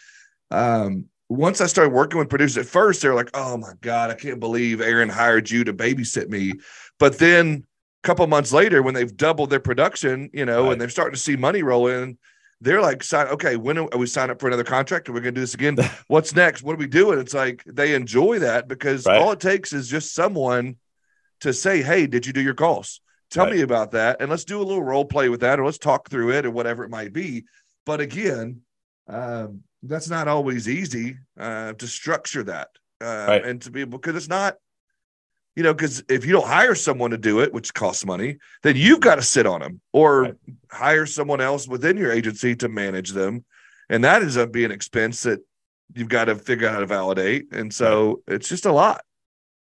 [0.51, 4.15] um, once I started working with producers, at first they're like, "Oh my god, I
[4.15, 6.53] can't believe Aaron hired you to babysit me."
[6.99, 7.65] But then
[8.03, 10.73] a couple months later, when they've doubled their production, you know, right.
[10.73, 12.17] and they're starting to see money roll in,
[12.61, 15.09] they're like, sign, okay, when are we sign up for another contract?
[15.09, 15.77] Are we going to do this again?
[16.09, 16.63] What's next?
[16.63, 17.19] What are we doing?
[17.19, 19.21] It's like they enjoy that because right.
[19.21, 20.77] all it takes is just someone
[21.41, 23.01] to say, hey, did you do your calls?
[23.31, 23.55] Tell right.
[23.55, 24.21] me about that.
[24.21, 26.51] And let's do a little role play with that or let's talk through it or
[26.51, 27.45] whatever it might be.
[27.87, 28.63] But again,
[29.09, 32.69] um, that's not always easy uh, to structure that
[33.01, 33.45] uh, right.
[33.45, 34.57] and to be because it's not
[35.57, 38.77] you know, because if you don't hire someone to do it, which costs money, then
[38.77, 40.35] you've got to sit on them or right.
[40.71, 43.45] hire someone else within your agency to manage them.
[43.89, 45.41] And that ends up being an expense that
[45.95, 47.53] you've got to figure out how to validate.
[47.53, 49.03] And so it's just a lot.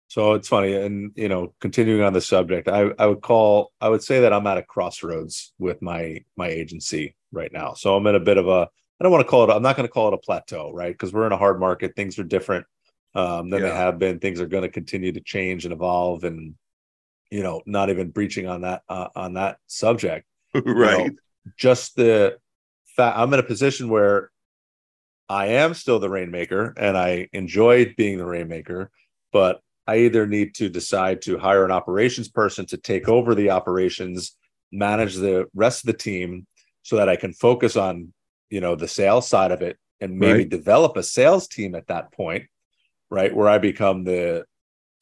[0.09, 0.75] So it's funny.
[0.75, 4.33] And, you know, continuing on the subject, I, I would call, I would say that
[4.33, 7.75] I'm at a crossroads with my, my agency right now.
[7.75, 9.77] So I'm in a bit of a, I don't want to call it, I'm not
[9.77, 10.93] going to call it a plateau, right?
[10.93, 11.97] Because we're in a hard market.
[11.97, 12.67] Things are different
[13.17, 13.71] um, than yeah.
[13.71, 14.19] they have been.
[14.19, 16.55] Things are going to continue to change and evolve, and
[17.31, 20.27] you know, not even breaching on that uh, on that subject.
[20.55, 20.65] right.
[20.67, 21.11] You know,
[21.57, 22.39] just the
[22.97, 24.31] fact I'm in a position where
[25.29, 28.91] I am still the rainmaker, and I enjoy being the rainmaker,
[29.33, 33.51] but I either need to decide to hire an operations person to take over the
[33.51, 34.37] operations,
[34.73, 36.47] manage the rest of the team,
[36.83, 38.13] so that I can focus on
[38.51, 40.49] you know the sales side of it and maybe right.
[40.49, 42.45] develop a sales team at that point
[43.11, 43.35] right?
[43.35, 44.45] Where I become the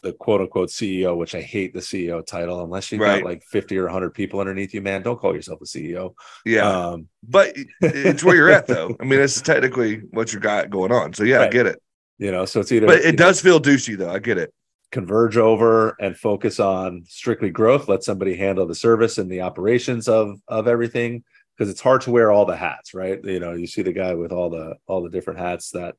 [0.02, 3.22] the quote unquote CEO, which I hate the CEO title unless you've right.
[3.22, 5.02] got like 50 or 100 people underneath you, man.
[5.02, 6.14] Don't call yourself a CEO.
[6.44, 6.68] Yeah.
[6.68, 8.94] Um, but it's where you're at, though.
[9.00, 11.14] I mean, it's technically what you got going on.
[11.14, 11.48] So, yeah, right.
[11.48, 11.80] I get it.
[12.18, 14.10] You know, so it's either, but it does know, feel douchey, though.
[14.10, 14.52] I get it.
[14.94, 17.88] Converge over and focus on strictly growth.
[17.88, 21.24] Let somebody handle the service and the operations of of everything
[21.58, 23.18] because it's hard to wear all the hats, right?
[23.24, 25.96] You know, you see the guy with all the all the different hats that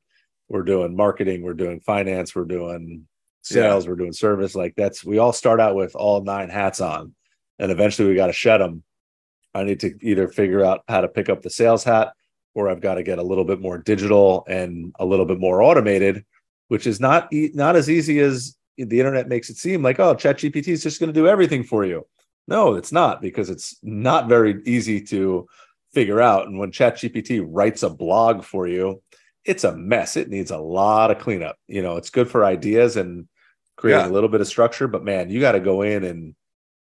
[0.48, 3.06] we're doing marketing, we're doing finance, we're doing
[3.41, 3.89] sales, yeah.
[3.89, 4.56] we're doing service.
[4.56, 7.14] Like that's we all start out with all nine hats on,
[7.60, 8.82] and eventually we got to shed them.
[9.54, 12.14] I need to either figure out how to pick up the sales hat
[12.54, 15.62] or I've got to get a little bit more digital and a little bit more
[15.62, 16.24] automated,
[16.70, 20.69] which is not not as easy as the internet makes it seem like, oh, ChatGPT
[20.69, 22.05] is just going to do everything for you.
[22.47, 25.47] No, it's not because it's not very easy to
[25.93, 26.47] figure out.
[26.47, 29.01] And when ChatGPT writes a blog for you,
[29.45, 30.17] it's a mess.
[30.17, 31.57] It needs a lot of cleanup.
[31.67, 33.28] You know, it's good for ideas and
[33.78, 34.11] creating yeah.
[34.11, 36.36] a little bit of structure, but man, you got to go in and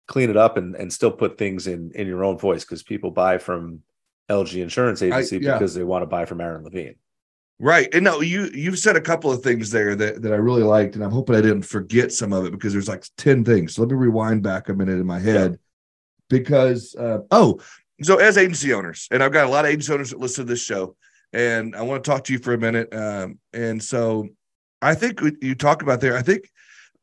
[0.07, 3.11] clean it up and, and still put things in in your own voice because people
[3.11, 3.81] buy from
[4.29, 5.53] LG Insurance Agency I, yeah.
[5.53, 6.95] because they want to buy from Aaron Levine.
[7.58, 7.88] Right.
[7.93, 10.95] And no, you you've said a couple of things there that, that I really liked,
[10.95, 13.76] and I'm hoping I didn't forget some of it because there's like 10 things.
[13.76, 15.51] So let me rewind back a minute in my head.
[15.51, 15.58] Yeah.
[16.28, 17.62] Because uh, oh,
[18.01, 20.51] so as agency owners, and I've got a lot of agency owners that listen to
[20.51, 20.97] this show,
[21.32, 22.93] and I want to talk to you for a minute.
[22.93, 24.28] Um, and so
[24.82, 26.49] I think you talk about there, I think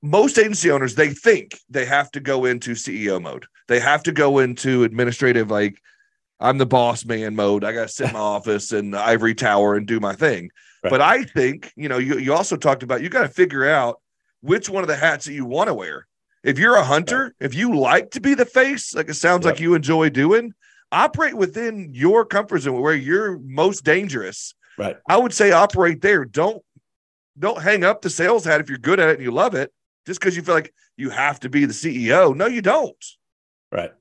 [0.02, 3.46] most agency owners they think they have to go into CEO mode.
[3.68, 5.80] They have to go into administrative like
[6.42, 7.64] I'm the boss man mode.
[7.64, 10.50] I got to sit in my office in the ivory tower and do my thing.
[10.82, 10.90] Right.
[10.90, 14.00] But I think, you know, you, you also talked about you got to figure out
[14.40, 16.06] which one of the hats that you want to wear.
[16.42, 17.32] If you're a hunter, right.
[17.38, 19.54] if you like to be the face, like it sounds yep.
[19.54, 20.52] like you enjoy doing,
[20.90, 24.54] operate within your comfort zone where you're most dangerous.
[24.76, 24.96] Right.
[25.08, 26.24] I would say operate there.
[26.24, 26.62] Don't
[27.38, 29.72] don't hang up the sales hat if you're good at it and you love it
[30.06, 32.36] just because you feel like you have to be the CEO.
[32.36, 33.04] No, you don't.
[33.70, 33.92] Right.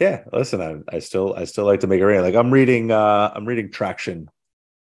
[0.00, 2.22] Yeah, listen, I, I still I still like to make it rain.
[2.22, 4.28] Like I'm reading uh I'm reading Traction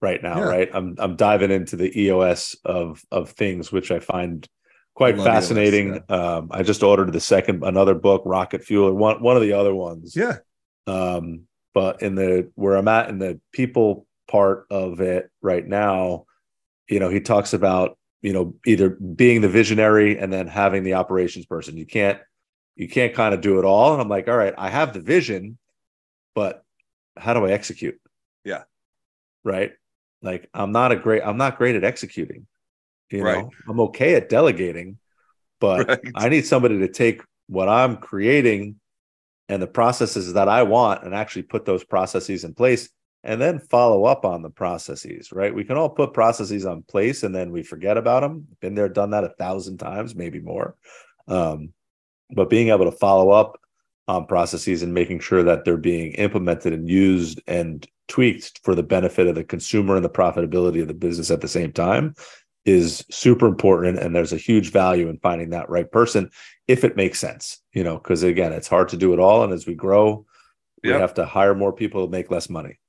[0.01, 0.45] right now, yeah.
[0.45, 0.69] right?
[0.73, 4.47] I'm I'm diving into the EOS of of things which I find
[4.95, 5.95] quite fascinating.
[5.95, 6.15] EOS, yeah.
[6.15, 9.53] Um I just ordered the second another book, Rocket Fuel, or one one of the
[9.53, 10.13] other ones.
[10.15, 10.37] Yeah.
[10.87, 16.25] Um but in the where I'm at in the people part of it right now,
[16.89, 20.95] you know, he talks about, you know, either being the visionary and then having the
[20.95, 21.77] operations person.
[21.77, 22.19] You can't
[22.77, 23.93] you can't kind of do it all.
[23.93, 25.57] And I'm like, all right, I have the vision,
[26.35, 26.63] but
[27.17, 27.99] how do I execute?
[28.45, 28.63] Yeah.
[29.43, 29.71] Right.
[30.21, 32.45] Like I'm not a great, I'm not great at executing.
[33.09, 33.43] You right.
[33.43, 34.99] know, I'm okay at delegating,
[35.59, 35.99] but right.
[36.15, 38.75] I need somebody to take what I'm creating
[39.49, 42.89] and the processes that I want and actually put those processes in place
[43.23, 45.53] and then follow up on the processes, right?
[45.53, 48.47] We can all put processes on place and then we forget about them.
[48.59, 50.75] Been there, done that a thousand times, maybe more.
[51.27, 51.73] Um,
[52.31, 53.59] but being able to follow up
[54.07, 58.83] on processes and making sure that they're being implemented and used and tweaked for the
[58.83, 62.15] benefit of the consumer and the profitability of the business at the same time
[62.65, 66.29] is super important and there's a huge value in finding that right person
[66.67, 69.53] if it makes sense you know because again it's hard to do it all and
[69.53, 70.25] as we grow
[70.83, 72.79] we have to hire more people to make less money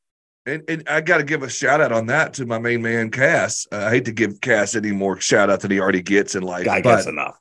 [0.46, 3.10] and, and I got to give a shout out on that to my main man
[3.10, 3.66] Cass.
[3.70, 6.42] Uh, I hate to give Cass any more shout out than he already gets in
[6.42, 6.64] life.
[6.64, 7.38] Guy gets enough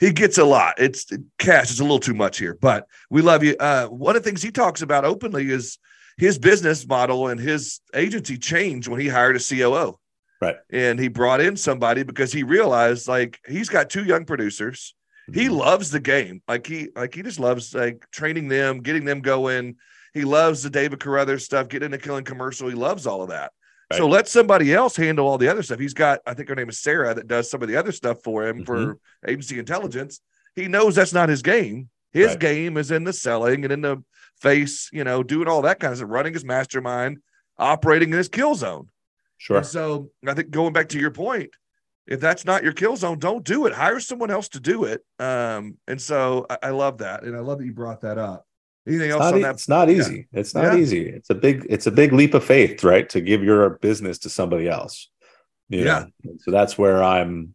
[0.00, 0.74] he gets a lot.
[0.78, 1.06] It's
[1.38, 3.54] Cass is a little too much here, but we love you.
[3.60, 5.78] Uh, one of the things he talks about openly is
[6.16, 9.98] his business model and his agency changed when he hired a COO.
[10.40, 10.56] Right.
[10.70, 14.94] And he brought in somebody because he realized like he's got two young producers.
[15.28, 15.38] Mm-hmm.
[15.38, 16.42] He loves the game.
[16.48, 19.76] Like he like he just loves like training them, getting them going.
[20.14, 22.68] He loves the David Carothers stuff, getting a killing commercial.
[22.68, 23.52] He loves all of that.
[23.90, 23.98] Right.
[23.98, 25.80] So let somebody else handle all the other stuff.
[25.80, 28.22] He's got, I think her name is Sarah, that does some of the other stuff
[28.22, 28.64] for him mm-hmm.
[28.64, 30.20] for agency intelligence.
[30.54, 31.88] He knows that's not his game.
[32.12, 32.38] His right.
[32.38, 34.02] game is in the selling and in the
[34.40, 37.18] face, you know, doing all that kind of stuff, running his mastermind,
[37.58, 38.88] operating in his kill zone.
[39.38, 39.58] Sure.
[39.58, 41.50] And so I think going back to your point,
[42.06, 43.72] if that's not your kill zone, don't do it.
[43.72, 45.04] Hire someone else to do it.
[45.18, 47.22] Um, and so I, I love that.
[47.22, 48.46] And I love that you brought that up.
[48.90, 49.54] Anything else on that?
[49.54, 50.28] It's not easy.
[50.32, 50.40] Yeah.
[50.40, 50.76] It's not yeah.
[50.76, 51.08] easy.
[51.08, 53.08] It's a big, it's a big leap of faith, right?
[53.10, 55.08] To give your business to somebody else.
[55.68, 56.06] Yeah.
[56.24, 56.32] Know?
[56.40, 57.54] So that's where I'm,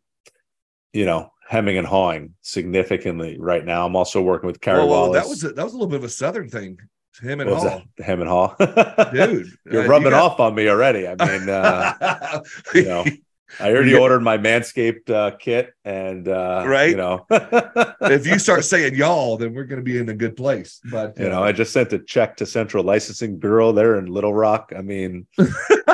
[0.93, 3.85] you know, hemming and hawing significantly right now.
[3.85, 6.05] I'm also working with Carrie Whoa, That was a, that was a little bit of
[6.05, 6.79] a southern thing.
[7.21, 7.81] Him and Haw.
[7.97, 8.55] Him and Haw.
[9.13, 9.47] Dude.
[9.71, 10.31] You're uh, rubbing you got...
[10.31, 11.07] off on me already.
[11.07, 12.41] I mean, uh,
[12.73, 13.05] you know,
[13.59, 13.99] I already yeah.
[13.99, 19.37] ordered my Manscaped uh, kit, and uh, right, you know, if you start saying y'all,
[19.37, 20.81] then we're going to be in a good place.
[20.91, 24.33] But you know, I just sent a check to Central Licensing Bureau there in Little
[24.33, 24.73] Rock.
[24.75, 25.47] I mean, you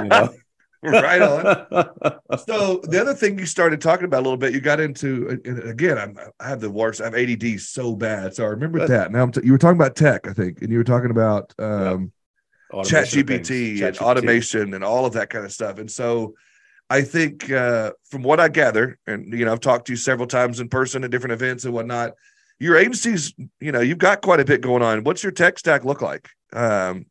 [0.03, 0.33] know.
[0.83, 1.89] right on.
[2.47, 5.97] So the other thing you started talking about a little bit, you got into again.
[5.97, 7.01] I'm, i have the worst.
[7.01, 8.33] I have ADD so bad.
[8.33, 9.11] So I remember that.
[9.11, 12.11] Now t- you were talking about tech, I think, and you were talking about um,
[12.73, 12.83] yeah.
[12.83, 15.77] Chat GPT and automation and all of that kind of stuff.
[15.77, 16.33] And so
[16.91, 20.27] I think uh, from what I gather, and you know, I've talked to you several
[20.27, 22.15] times in person at different events and whatnot.
[22.59, 25.05] Your agency's, you know, you've got quite a bit going on.
[25.05, 26.27] What's your tech stack look like?
[26.51, 27.05] Um,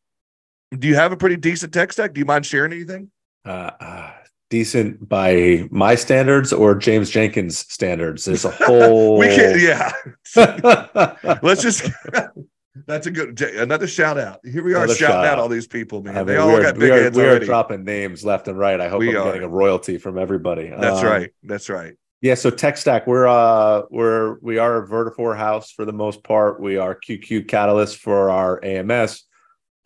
[0.78, 2.12] do you have a pretty decent tech stack?
[2.12, 3.11] Do you mind sharing anything?
[3.47, 4.12] Uh, uh,
[4.51, 8.26] decent by my standards or James Jenkins standards.
[8.26, 9.16] There's a whole.
[9.16, 9.93] we can, yeah.
[11.43, 11.89] Let's just
[12.87, 14.41] That's a good another shout out.
[14.45, 16.16] Here we are another shouting out all these people, man.
[16.16, 17.45] I mean, they all are, got big we are, heads we already.
[17.45, 18.81] are dropping names left and right.
[18.81, 19.24] I hope we I'm are.
[19.26, 20.68] getting a royalty from everybody.
[20.68, 21.31] That's um, right.
[21.43, 21.95] That's right.
[22.22, 26.22] Yeah, so tech stack, we're uh we're we are a Vertafore house for the most
[26.22, 26.61] part.
[26.61, 29.24] We are QQ Catalyst for our AMS.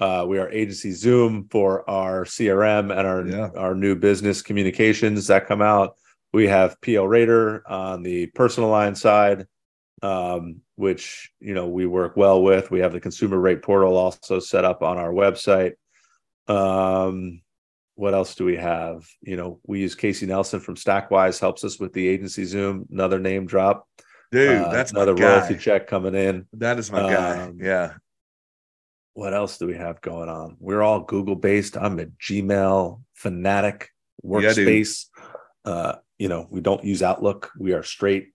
[0.00, 3.50] Uh, we are Agency Zoom for our CRM and our yeah.
[3.56, 5.96] our new business communications that come out.
[6.32, 9.46] We have PL Rater on the personal line side,
[10.04, 12.70] um, which you know we work well with.
[12.70, 15.72] We have the consumer rate portal also set up on our website.
[16.46, 17.40] Um,
[17.94, 19.08] what else do we have?
[19.22, 22.86] You know, we use Casey Nelson from Stackwise helps us with the agency Zoom.
[22.90, 23.88] Another name drop,
[24.30, 24.62] dude.
[24.62, 26.46] Uh, that's another royalty check coming in.
[26.52, 27.64] That is my um, guy.
[27.64, 27.94] Yeah.
[29.14, 30.56] What else do we have going on?
[30.58, 31.78] We're all Google based.
[31.78, 33.90] I'm a Gmail fanatic
[34.24, 35.06] workspace.
[35.64, 37.52] Yeah, uh, you know, we don't use Outlook.
[37.58, 38.33] We are straight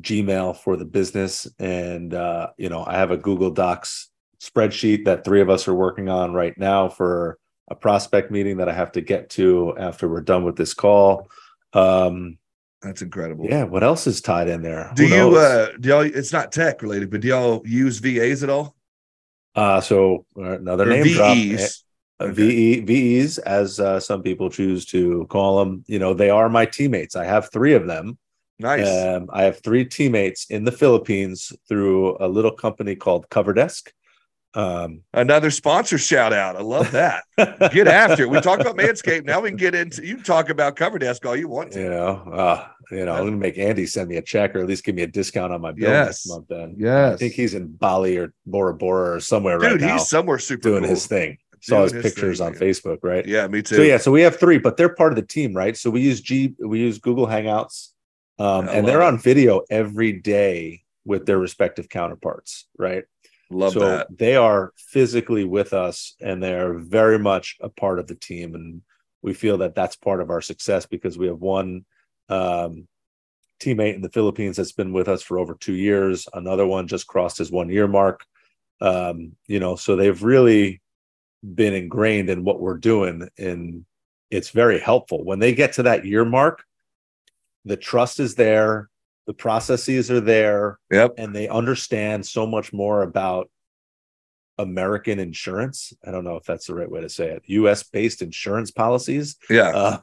[0.00, 1.46] Gmail for the business.
[1.58, 5.74] And, uh, you know, I have a Google Docs spreadsheet that three of us are
[5.74, 7.38] working on right now for
[7.68, 11.28] a prospect meeting that I have to get to after we're done with this call.
[11.72, 12.38] Um,
[12.82, 13.46] that's incredible.
[13.46, 13.64] Yeah.
[13.64, 14.92] What else is tied in there?
[14.94, 15.36] Do Who you, knows?
[15.36, 18.76] uh, do y'all, it's not tech related, but do y'all use VAs at all?
[19.54, 21.14] Uh, so uh, another or name VEs.
[21.16, 21.36] drop.
[21.36, 21.66] Eh,
[22.18, 22.32] Okay.
[22.32, 22.80] VE,
[23.20, 27.14] VEs, as uh, some people choose to call them, you know, they are my teammates.
[27.14, 28.16] I have three of them.
[28.58, 28.88] Nice.
[28.88, 33.90] Um, I have three teammates in the Philippines through a little company called CoverDesk.
[34.54, 36.56] Um, Another sponsor shout out.
[36.56, 37.24] I love that.
[37.72, 38.30] get after it.
[38.30, 39.26] We talked about Manscaped.
[39.26, 41.80] Now we can get into you talk about CoverDesk all you want to.
[41.80, 44.66] You know, uh, you know, I'm gonna make Andy send me a check or at
[44.66, 46.06] least give me a discount on my bill yes.
[46.06, 46.48] next month.
[46.48, 49.92] Then, yes, I think he's in Bali or Bora Bora or somewhere Dude, right now.
[49.92, 50.90] he's somewhere super doing cool.
[50.90, 53.26] his thing saw his pictures thing, on Facebook, right?
[53.26, 53.76] Yeah, me too.
[53.76, 55.76] So yeah, so we have three, but they're part of the team, right?
[55.76, 57.90] So we use G, we use Google Hangouts,
[58.38, 59.06] um, and they're it.
[59.06, 63.04] on video every day with their respective counterparts, right?
[63.50, 64.08] Love so that.
[64.16, 68.82] They are physically with us, and they're very much a part of the team, and
[69.22, 71.84] we feel that that's part of our success because we have one
[72.28, 72.88] um,
[73.60, 76.28] teammate in the Philippines that's been with us for over two years.
[76.32, 78.24] Another one just crossed his one year mark.
[78.80, 80.82] Um, you know, so they've really
[81.54, 83.84] been ingrained in what we're doing and
[84.30, 86.64] it's very helpful when they get to that year mark
[87.66, 88.88] the trust is there
[89.26, 91.12] the processes are there yep.
[91.18, 93.50] and they understand so much more about
[94.58, 95.92] american insurance.
[96.06, 97.42] I don't know if that's the right way to say it.
[97.50, 99.36] Us based insurance policies.
[99.50, 99.68] Yeah.
[99.68, 99.98] Uh,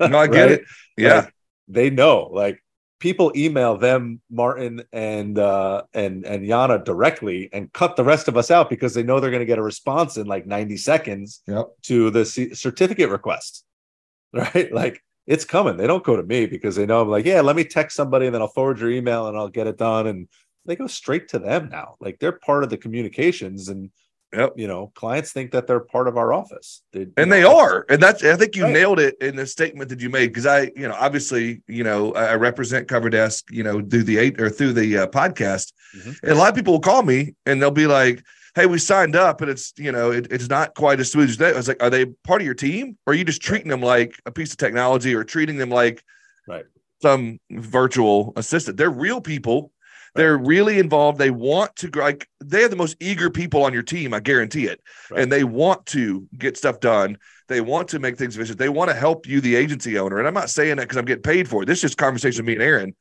[0.08, 0.50] no i get right?
[0.52, 0.62] it.
[0.96, 1.14] Yeah.
[1.16, 1.34] Like,
[1.68, 2.62] they know like
[3.00, 8.36] people email them martin and uh and and yana directly and cut the rest of
[8.36, 11.42] us out because they know they're going to get a response in like 90 seconds
[11.46, 11.66] yep.
[11.82, 13.64] to the c- certificate request
[14.32, 14.72] right?
[14.72, 17.56] Like it's coming they don't go to me because they know i'm like yeah let
[17.56, 20.28] me text somebody and then i'll forward your email and i'll get it done and
[20.66, 23.90] they go straight to them now like they're part of the communications and
[24.34, 24.54] Yep.
[24.56, 26.82] You know, clients think that they're part of our office.
[26.92, 27.84] They, and know, they are.
[27.90, 28.72] And that's, I think you right.
[28.72, 30.28] nailed it in the statement that you made.
[30.28, 34.40] Because I, you know, obviously, you know, I represent CoverDesk, you know, through the eight
[34.40, 35.74] or through the uh, podcast.
[35.94, 36.12] Mm-hmm.
[36.22, 38.24] And a lot of people will call me and they'll be like,
[38.54, 41.36] hey, we signed up and it's, you know, it, it's not quite as smooth as
[41.38, 41.54] that.
[41.54, 42.98] I was like, are they part of your team?
[43.06, 46.02] Or are you just treating them like a piece of technology or treating them like
[46.46, 46.64] right.
[47.00, 48.76] some virtual assistant?
[48.76, 49.72] They're real people
[50.14, 51.18] they're really involved.
[51.18, 54.66] They want to like they are the most eager people on your team, I guarantee
[54.66, 54.80] it.
[55.10, 55.22] Right.
[55.22, 57.16] And they want to get stuff done.
[57.48, 58.58] They want to make things efficient.
[58.58, 60.18] They want to help you, the agency owner.
[60.18, 61.66] And I'm not saying that because I'm getting paid for it.
[61.66, 62.94] This is just conversation with me and Aaron.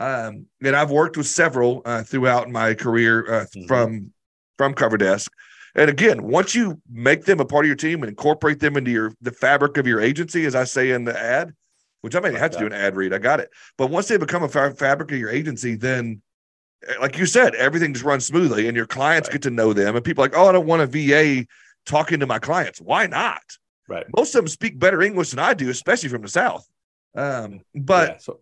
[0.00, 3.66] Um, and I've worked with several uh, throughout my career uh, mm-hmm.
[3.66, 4.12] from
[4.58, 5.28] from CoverDesk.
[5.74, 8.90] And again, once you make them a part of your team and incorporate them into
[8.90, 11.54] your the fabric of your agency, as I say in the ad,
[12.00, 13.50] which I may have to do an ad read, I got it.
[13.76, 16.20] But once they become a fa- fabric of your agency, then
[17.00, 19.34] like you said, everything just runs smoothly and your clients right.
[19.34, 19.96] get to know them.
[19.96, 21.46] And people like, oh, I don't want a VA
[21.86, 22.80] talking to my clients.
[22.80, 23.42] Why not?
[23.88, 24.06] Right.
[24.16, 26.68] Most of them speak better English than I do, especially from the South.
[27.14, 28.40] Um, but yeah, so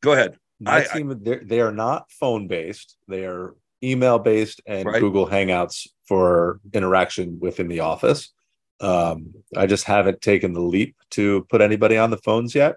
[0.00, 0.36] go ahead.
[0.58, 2.96] My I, team, they are not phone based.
[3.08, 5.00] They are email based and right.
[5.00, 8.32] Google Hangouts for interaction within the office.
[8.80, 12.76] Um, I just haven't taken the leap to put anybody on the phones yet,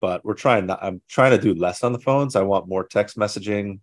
[0.00, 0.66] but we're trying.
[0.66, 2.34] Not, I'm trying to do less on the phones.
[2.34, 3.80] I want more text messaging,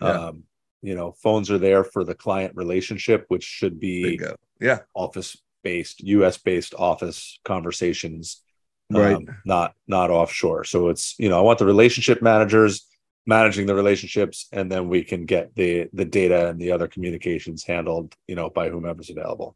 [0.00, 0.08] yeah.
[0.08, 0.44] Um,
[0.82, 4.20] you know, phones are there for the client relationship, which should be
[4.60, 8.42] yeah office based, US based office conversations,
[8.90, 9.16] right?
[9.16, 10.64] Um, not not offshore.
[10.64, 12.86] So it's you know, I want the relationship managers
[13.28, 17.62] managing the relationships, and then we can get the the data and the other communications
[17.62, 19.54] handled, you know, by whomever's available.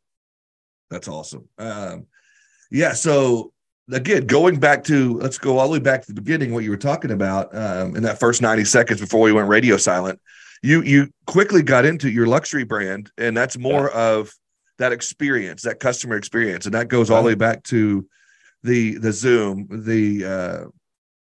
[0.91, 1.49] That's awesome.
[1.59, 2.07] Um,
[2.71, 2.93] yeah.
[2.93, 3.53] So
[3.91, 6.71] again, going back to let's go all the way back to the beginning, what you
[6.71, 10.21] were talking about um, in that first 90 seconds before we went radio silent.
[10.63, 14.11] you you quickly got into your luxury brand, and that's more yeah.
[14.11, 14.33] of
[14.77, 18.07] that experience, that customer experience, and that goes all the way back to
[18.63, 20.65] the the Zoom, the uh,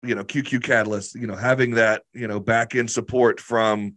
[0.02, 3.94] you know QQ Catalyst, you know having that you know back end support from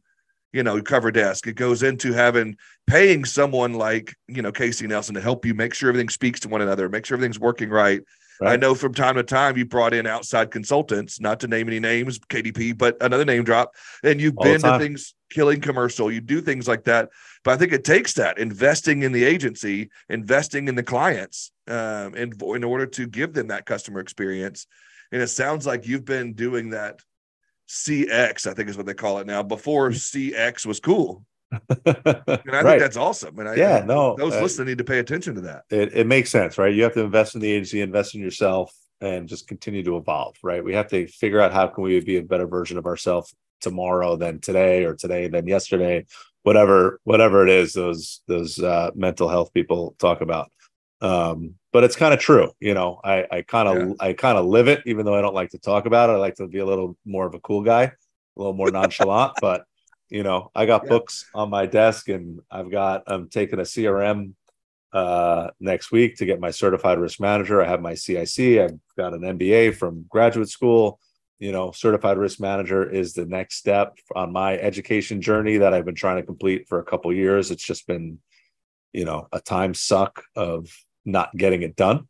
[0.51, 1.47] you know cover desk.
[1.47, 5.73] It goes into having paying someone like you know Casey Nelson to help you make
[5.73, 8.01] sure everything speaks to one another, make sure everything's working right.
[8.41, 8.53] Right.
[8.53, 11.79] I know from time to time you brought in outside consultants, not to name any
[11.79, 16.11] names, KDP, but another name drop, and you've All been to things killing commercial.
[16.11, 17.09] You do things like that,
[17.43, 22.15] but I think it takes that investing in the agency, investing in the clients, um,
[22.15, 24.67] in in order to give them that customer experience.
[25.13, 26.99] And it sounds like you've been doing that.
[27.69, 29.43] CX, I think is what they call it now.
[29.43, 32.63] Before CX was cool, and I right.
[32.63, 33.37] think that's awesome.
[33.37, 35.63] And I, yeah, I, no, those uh, listening need to pay attention to that.
[35.69, 36.73] It, it makes sense, right?
[36.73, 40.35] You have to invest in the agency, invest in yourself, and just continue to evolve,
[40.43, 40.63] right?
[40.63, 44.15] We have to figure out how can we be a better version of ourselves tomorrow
[44.15, 46.05] than today, or today than yesterday,
[46.41, 47.73] whatever, whatever it is.
[47.73, 50.51] Those those uh, mental health people talk about.
[51.03, 52.99] Um, but it's kind of true, you know.
[53.03, 53.93] I I kind of yeah.
[53.99, 56.13] I kind of live it, even though I don't like to talk about it.
[56.13, 57.91] I like to be a little more of a cool guy, a
[58.35, 59.65] little more nonchalant, but
[60.13, 60.89] you know i got yeah.
[60.89, 64.33] books on my desk and i've got i'm taking a crm
[64.93, 69.13] uh, next week to get my certified risk manager i have my cic i've got
[69.13, 70.99] an mba from graduate school
[71.39, 75.83] you know certified risk manager is the next step on my education journey that i've
[75.83, 78.19] been trying to complete for a couple years it's just been
[78.93, 80.71] you know a time suck of
[81.05, 82.07] not getting it done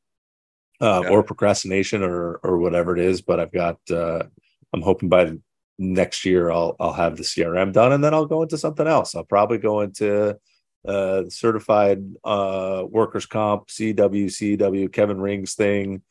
[0.81, 1.09] uh, yeah.
[1.09, 4.23] or procrastination or or whatever it is but i've got uh,
[4.73, 5.33] i'm hoping by
[5.77, 9.15] next year I'll I'll have the CRM done and then I'll go into something else.
[9.15, 10.37] I'll probably go into
[10.87, 16.01] uh certified uh workers comp CW CW Kevin Rings thing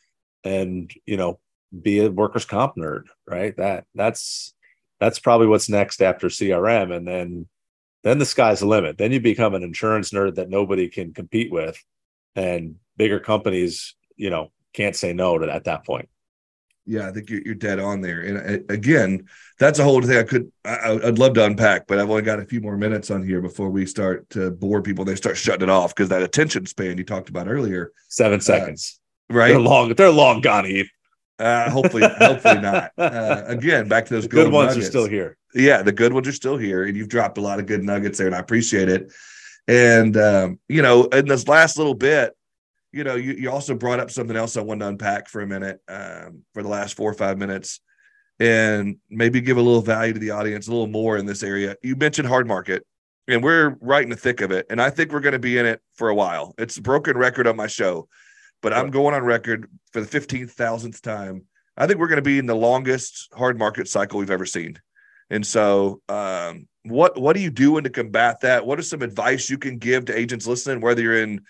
[0.44, 1.38] and you know
[1.80, 3.56] be a workers comp nerd, right?
[3.56, 4.54] That that's
[5.00, 7.48] that's probably what's next after CRM and then
[8.04, 8.98] then the sky's the limit.
[8.98, 11.78] Then you become an insurance nerd that nobody can compete with
[12.36, 16.08] and bigger companies, you know, can't say no to at that point.
[16.84, 18.20] Yeah, I think you're, you're dead on there.
[18.22, 19.28] And uh, again,
[19.58, 22.40] that's a whole thing I could, I, would love to unpack, but I've only got
[22.40, 25.04] a few more minutes on here before we start to bore people.
[25.04, 27.92] They start shutting it off because that attention span you talked about earlier.
[28.08, 28.98] Seven uh, seconds.
[29.30, 29.48] Uh, right.
[29.48, 29.94] They're long.
[29.94, 30.90] They're long gone, Heath.
[31.38, 32.92] Uh, hopefully, hopefully not.
[32.98, 34.86] Uh, again, back to those good ones nuggets.
[34.86, 35.36] are still here.
[35.54, 38.18] Yeah, the good ones are still here, and you've dropped a lot of good nuggets
[38.18, 39.12] there, and I appreciate it.
[39.68, 42.34] And um, you know, in this last little bit,
[42.92, 45.46] you know, you, you also brought up something else I wanted to unpack for a
[45.46, 47.80] minute um, for the last four or five minutes
[48.38, 51.76] and maybe give a little value to the audience, a little more in this area.
[51.82, 52.84] You mentioned hard market,
[53.28, 54.66] and we're right in the thick of it.
[54.68, 56.54] And I think we're going to be in it for a while.
[56.58, 58.08] It's a broken record on my show,
[58.60, 61.44] but I'm going on record for the 15,000th time.
[61.76, 64.78] I think we're going to be in the longest hard market cycle we've ever seen.
[65.30, 68.66] And so, um, what what are you doing to combat that?
[68.66, 71.42] What are some advice you can give to agents listening, whether you're in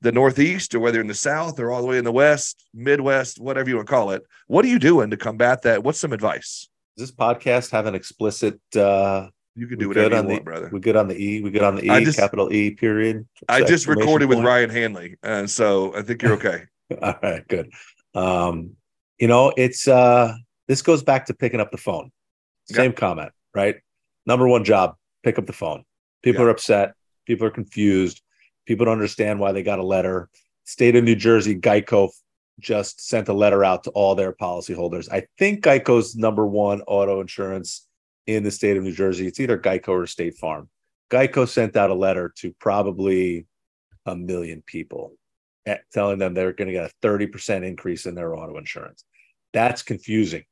[0.00, 3.40] the Northeast or whether in the South or all the way in the West, Midwest,
[3.40, 4.22] whatever you want to call it.
[4.46, 5.82] What are you doing to combat that?
[5.82, 6.68] What's some advice?
[6.96, 8.60] Does this podcast have an explicit?
[8.76, 10.70] uh You can do whatever you want, the, brother.
[10.72, 11.42] We good on the E.
[11.42, 12.04] We good on the E.
[12.04, 12.70] Just, capital E.
[12.70, 13.26] Period.
[13.48, 14.38] I just recorded point.
[14.38, 16.64] with Ryan Hanley, and so I think you're okay.
[17.02, 17.72] all right, good.
[18.14, 18.76] Um,
[19.18, 20.34] you know, it's uh
[20.68, 22.12] this goes back to picking up the phone.
[22.66, 22.96] Same yeah.
[22.96, 23.76] comment, right?
[24.26, 25.84] Number one job: pick up the phone.
[26.22, 26.48] People yeah.
[26.48, 26.94] are upset.
[27.26, 28.22] People are confused
[28.66, 30.28] People don't understand why they got a letter.
[30.64, 32.10] State of New Jersey, Geico
[32.58, 35.08] just sent a letter out to all their policyholders.
[35.10, 37.86] I think Geico's number one auto insurance
[38.26, 39.26] in the state of New Jersey.
[39.26, 40.68] It's either Geico or State Farm.
[41.10, 43.46] Geico sent out a letter to probably
[44.04, 45.12] a million people
[45.66, 49.04] eh, telling them they're going to get a 30% increase in their auto insurance.
[49.52, 50.44] That's confusing.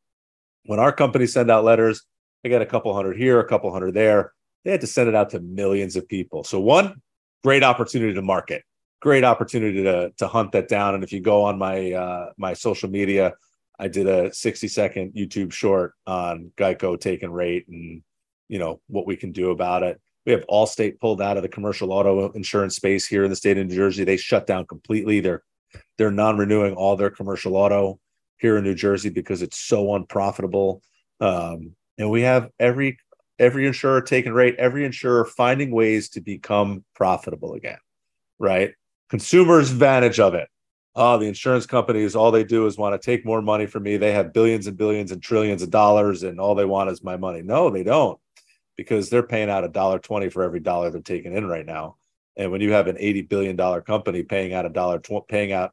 [0.66, 2.02] When our companies send out letters,
[2.45, 4.32] they got a couple hundred here, a couple hundred there.
[4.64, 6.45] They had to send it out to millions of people.
[6.45, 7.03] So, one,
[7.42, 8.62] great opportunity to market
[9.05, 10.95] great opportunity to to hunt that down.
[10.95, 13.34] And if you go on my uh my social media
[13.78, 18.03] i did a 60 second youtube short on geico taking rate and
[18.49, 20.01] you know what we can do about it.
[20.24, 23.59] We have allstate pulled out of the commercial auto insurance space here in the state
[23.59, 24.05] of new jersey.
[24.05, 25.20] They shut down completely.
[25.20, 25.42] They're
[25.99, 27.99] they're non-renewing all their commercial auto
[28.38, 30.82] here in new jersey because it's so unprofitable.
[31.20, 32.99] Um, and we have every
[33.38, 37.78] every insurer taking rate, every insurer finding ways to become profitable again,
[38.38, 38.72] right?
[39.11, 40.49] Consumers' advantage of it.
[40.97, 43.97] Oh, the insurance companies, all they do is want to take more money from me.
[43.97, 47.16] They have billions and billions and trillions of dollars, and all they want is my
[47.16, 47.42] money.
[47.42, 48.18] No, they don't,
[48.76, 51.97] because they're paying out a dollar twenty for every dollar they're taking in right now.
[52.36, 55.53] And when you have an eighty billion dollar company paying out a dollar, tw- paying
[55.53, 55.72] out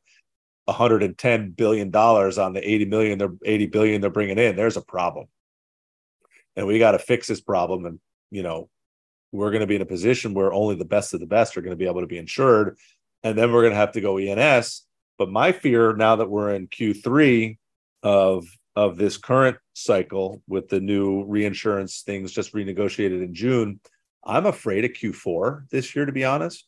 [0.66, 4.82] 110 billion dollars on the 80 million they're 80 billion they're bringing in there's a
[4.82, 5.28] problem
[6.56, 8.00] and we got to fix this problem and
[8.30, 8.70] you know
[9.32, 11.62] we're going to be in a position where only the best of the best are
[11.62, 12.78] going to be able to be insured.
[13.24, 14.84] And then we're going to have to go E&S.
[15.18, 17.58] But my fear now that we're in Q3
[18.04, 18.46] of
[18.76, 23.82] of this current cycle with the new reinsurance things just renegotiated in June,
[24.24, 26.66] I'm afraid of Q4 this year, to be honest.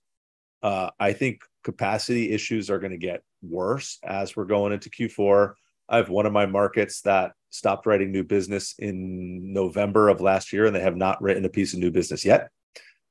[0.62, 5.54] Uh, I think capacity issues are going to get worse as we're going into Q4.
[5.88, 10.52] I have one of my markets that stopped writing new business in November of last
[10.52, 12.50] year, and they have not written a piece of new business yet.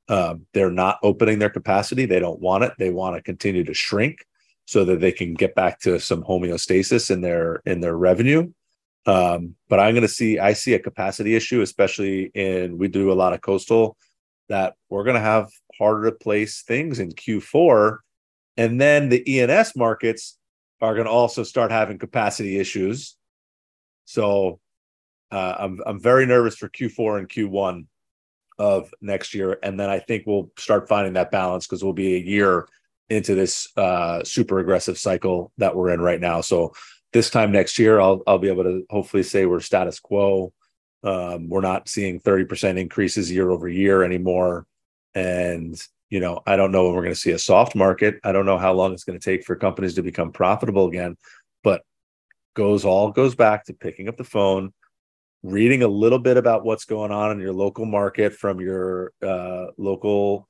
[0.09, 2.05] Um, they're not opening their capacity.
[2.05, 2.73] They don't want it.
[2.77, 4.25] They want to continue to shrink
[4.65, 8.51] so that they can get back to some homeostasis in their in their revenue.
[9.05, 13.11] Um, but I'm going to see I see a capacity issue, especially in we do
[13.11, 13.97] a lot of coastal
[14.49, 17.99] that we're going to have harder to place things in Q4,
[18.57, 20.37] and then the E&S markets
[20.81, 23.15] are going to also start having capacity issues
[24.13, 24.59] so
[25.31, 27.87] uh, I'm I'm very nervous for Q4 and Q1
[28.59, 32.15] of next year, and then I think we'll start finding that balance because we'll be
[32.15, 32.67] a year
[33.09, 36.41] into this uh, super aggressive cycle that we're in right now.
[36.41, 36.73] So
[37.11, 40.53] this time next year, I'll I'll be able to hopefully say we're status quo.
[41.03, 44.67] Um, we're not seeing 30% increases year over year anymore,
[45.15, 45.75] and
[46.11, 48.19] you know I don't know when we're going to see a soft market.
[48.23, 51.17] I don't know how long it's going to take for companies to become profitable again,
[52.53, 54.73] goes all goes back to picking up the phone
[55.43, 59.67] reading a little bit about what's going on in your local market from your uh,
[59.77, 60.47] local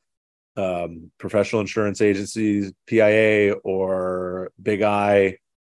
[0.55, 5.37] um, professional insurance agencies pia or big i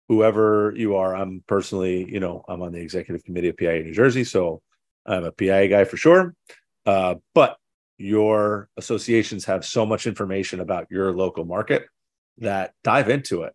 [0.09, 1.16] whoever you are.
[1.16, 4.61] I'm personally you know i'm on the executive committee of pia new jersey so
[5.07, 6.35] i'm a pia guy for sure.
[6.87, 7.57] Uh, but
[7.97, 11.87] your associations have so much information about your local market
[12.39, 13.55] that dive into it.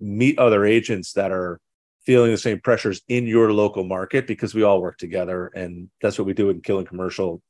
[0.00, 1.58] Meet other agents that are
[2.04, 6.18] feeling the same pressures in your local market because we all work together and that's
[6.18, 7.42] what we do in killing commercial.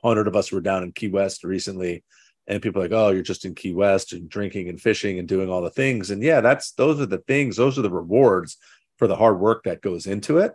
[0.00, 2.02] 100 of us were down in key west recently
[2.48, 5.28] and people are like oh you're just in key west and drinking and fishing and
[5.28, 6.10] doing all the things.
[6.10, 8.56] And yeah that's those are the things those are the rewards
[8.98, 10.52] for the hard work that goes into it.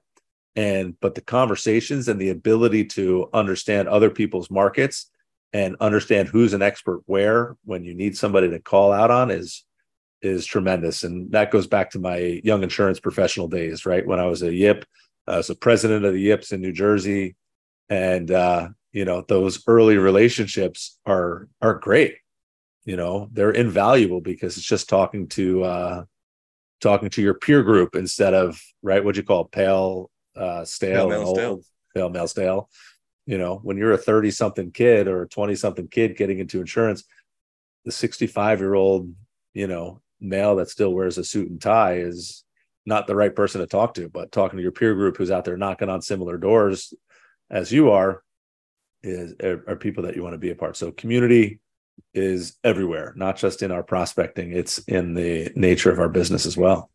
[0.56, 5.10] And but the conversations and the ability to understand other people's markets
[5.54, 9.66] and understand who's an expert where when you need somebody to call out on is
[10.22, 11.04] is tremendous.
[11.04, 14.06] And that goes back to my young insurance professional days, right?
[14.06, 14.86] When I was a YIP,
[15.28, 17.36] I was a president of the YIPs in New Jersey.
[17.90, 22.16] And uh, you know, those early relationships are are great.
[22.86, 26.06] You know, they're invaluable because it's just talking to uh
[26.82, 31.22] talking to your peer group instead of right what you call pale uh stale pale,
[31.22, 31.62] old, stale.
[31.94, 32.70] pale male stale.
[33.28, 36.60] You know, when you're a 30 something kid or a 20 something kid getting into
[36.60, 37.04] insurance,
[37.86, 39.14] the 65 year old,
[39.54, 42.44] you know, male that still wears a suit and tie is
[42.86, 45.46] not the right person to talk to but talking to your peer group who's out
[45.46, 46.94] there knocking on similar doors
[47.50, 48.24] as you are
[49.04, 50.78] is are, are people that you want to be a part.
[50.78, 51.60] So community
[52.14, 56.58] is everywhere not just in our prospecting it's in the nature of our business as
[56.58, 56.90] well.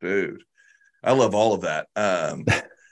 [0.00, 0.42] Dude
[1.04, 1.88] i love all of that.
[1.96, 2.44] Um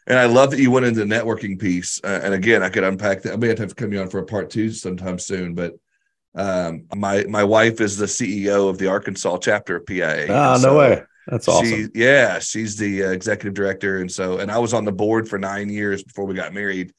[0.06, 2.00] and i love that you went into the networking piece.
[2.02, 3.32] Uh, and again i could unpack that.
[3.32, 5.74] I may have to come you on for a part two sometime soon but
[6.34, 10.26] um, my my wife is the CEO of the Arkansas chapter of PIA.
[10.30, 11.02] Ah, so no way.
[11.26, 11.66] That's awesome.
[11.66, 15.28] She, yeah, she's the uh, executive director, and so and I was on the board
[15.28, 16.92] for nine years before we got married.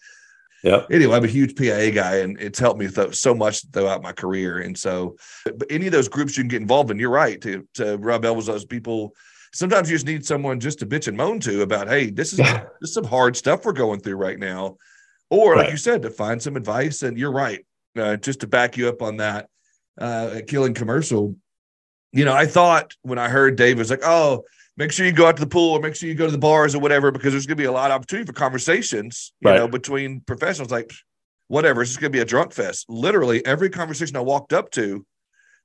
[0.63, 0.85] Yeah.
[0.91, 4.11] Anyway, I'm a huge PIA guy, and it's helped me th- so much throughout my
[4.11, 4.59] career.
[4.59, 7.67] And so, but any of those groups you can get involved in, you're right to
[7.75, 9.15] to rub elbows those people.
[9.53, 12.37] Sometimes you just need someone just to bitch and moan to about, hey, this is
[12.37, 14.77] this is some hard stuff we're going through right now,
[15.29, 15.63] or right.
[15.63, 17.01] like you said, to find some advice.
[17.01, 17.65] And you're right,
[17.97, 19.49] uh, just to back you up on that,
[19.99, 21.35] uh, Killing Commercial,
[22.11, 24.43] you know, I thought when I heard Dave was like, oh,
[24.77, 26.37] make sure you go out to the pool or make sure you go to the
[26.37, 29.49] bars or whatever, because there's going to be a lot of opportunity for conversations, you
[29.49, 29.57] right.
[29.57, 30.71] know, between professionals.
[30.71, 30.91] Like,
[31.47, 32.85] whatever, it's just going to be a drunk fest.
[32.89, 35.05] Literally, every conversation I walked up to,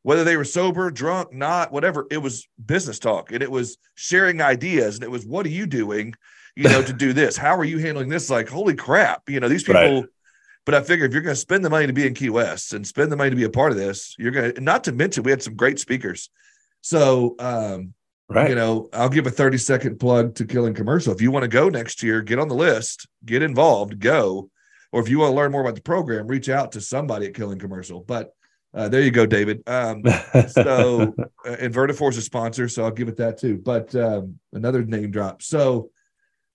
[0.02, 4.40] whether they were sober, drunk, not, whatever, it was business talk and it was sharing
[4.40, 6.14] ideas and it was, what are you doing,
[6.54, 7.36] you know, to do this?
[7.36, 8.30] How are you handling this?
[8.30, 10.02] Like, holy crap, you know, these people.
[10.02, 10.10] Right
[10.66, 12.74] but I figure if you're going to spend the money to be in Key West
[12.74, 14.92] and spend the money to be a part of this, you're going to, not to
[14.92, 16.28] mention, we had some great speakers.
[16.80, 17.94] So, um,
[18.28, 18.50] right.
[18.50, 21.14] you know, I'll give a 30 second plug to Killing Commercial.
[21.14, 24.50] If you want to go next year, get on the list, get involved, go.
[24.90, 27.34] Or if you want to learn more about the program, reach out to somebody at
[27.34, 28.00] Killing Commercial.
[28.00, 28.32] But
[28.74, 29.62] uh, there you go, David.
[29.68, 30.02] Um,
[30.48, 31.14] so,
[31.46, 33.56] uh, Invertiforce is a sponsor, so I'll give it that too.
[33.56, 35.42] But um, another name drop.
[35.42, 35.90] So,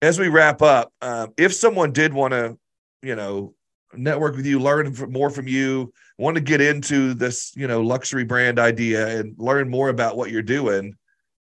[0.02, 2.58] as we wrap up, um, if someone did want to,
[3.02, 3.54] you know,
[3.96, 8.24] network with you, learn more from you, want to get into this, you know, luxury
[8.24, 10.96] brand idea and learn more about what you're doing,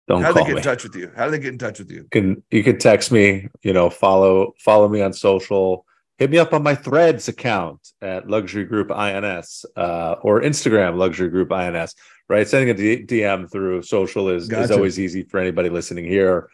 [0.07, 0.57] don't how do they get me.
[0.57, 1.11] in touch with you?
[1.15, 1.99] How do they get in touch with you?
[1.99, 5.85] you can you can text me, you know, follow follow me on social.
[6.17, 11.29] hit me up on my Threads account at Luxury Group INS uh, or Instagram Luxury
[11.29, 11.95] Group INS.
[12.29, 14.63] Right, sending a D- DM through social is gotcha.
[14.63, 16.49] is always easy for anybody listening here.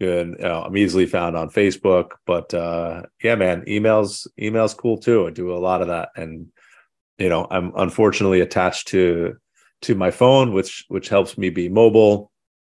[0.00, 4.98] And you know, I'm easily found on Facebook, but uh, yeah, man, emails emails cool
[4.98, 5.26] too.
[5.26, 6.48] I do a lot of that, and
[7.18, 9.36] you know, I'm unfortunately attached to
[9.82, 12.32] to my phone, which which helps me be mobile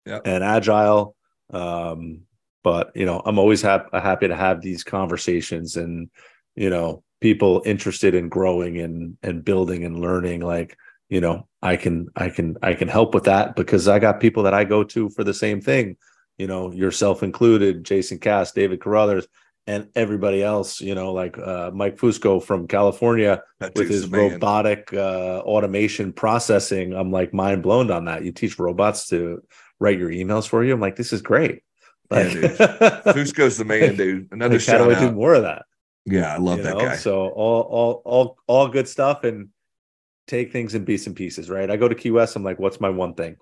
[0.05, 0.21] yep.
[0.25, 1.15] and agile.
[1.51, 2.21] Um,
[2.63, 6.09] but you know, I'm always ha- happy to have these conversations and
[6.57, 10.75] you know people interested in growing and and building and learning like
[11.07, 14.43] you know i can i can i can help with that because i got people
[14.43, 15.95] that i go to for the same thing
[16.37, 19.25] you know yourself included jason cass david carothers
[19.65, 23.41] and everybody else you know like uh, mike fusco from california
[23.75, 29.07] with his robotic uh, automation processing i'm like mind blown on that you teach robots
[29.07, 29.41] to
[29.79, 31.63] write your emails for you i'm like this is great
[32.09, 32.41] like, yeah,
[33.05, 34.29] Fusco's the man, dude.
[34.31, 35.65] Another like, shout how do I do more of that?
[36.05, 36.85] Yeah, I love you that know?
[36.85, 36.95] guy.
[36.95, 39.49] So all all all all good stuff and
[40.25, 41.69] take things in bits and pieces, right?
[41.69, 43.37] I go to Key West, I'm like, what's my one thing?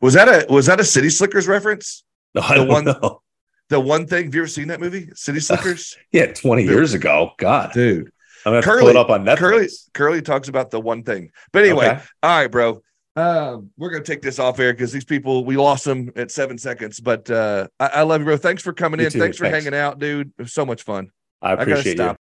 [0.00, 2.04] Was that a was that a City Slickers reference?
[2.34, 3.22] No, I the don't one, know.
[3.68, 5.10] The one thing, have you ever seen that movie?
[5.14, 5.94] City Slickers?
[5.96, 6.70] Uh, yeah, 20 dude.
[6.70, 7.32] years ago.
[7.36, 7.72] God.
[7.72, 8.10] Dude.
[8.46, 9.38] I'm gonna Curly, pull it up on Netflix.
[9.38, 11.32] Curly, Curly talks about the one thing.
[11.52, 12.02] But anyway, okay.
[12.22, 12.82] all right, bro.
[13.16, 16.56] Um, we're gonna take this off air because these people we lost them at seven
[16.56, 17.00] seconds.
[17.00, 18.36] But uh, I, I love you, bro.
[18.36, 19.12] Thanks for coming you in.
[19.12, 19.18] Too.
[19.18, 19.64] Thanks for Thanks.
[19.64, 20.32] hanging out, dude.
[20.38, 21.10] It was so much fun.
[21.42, 22.16] I appreciate I you.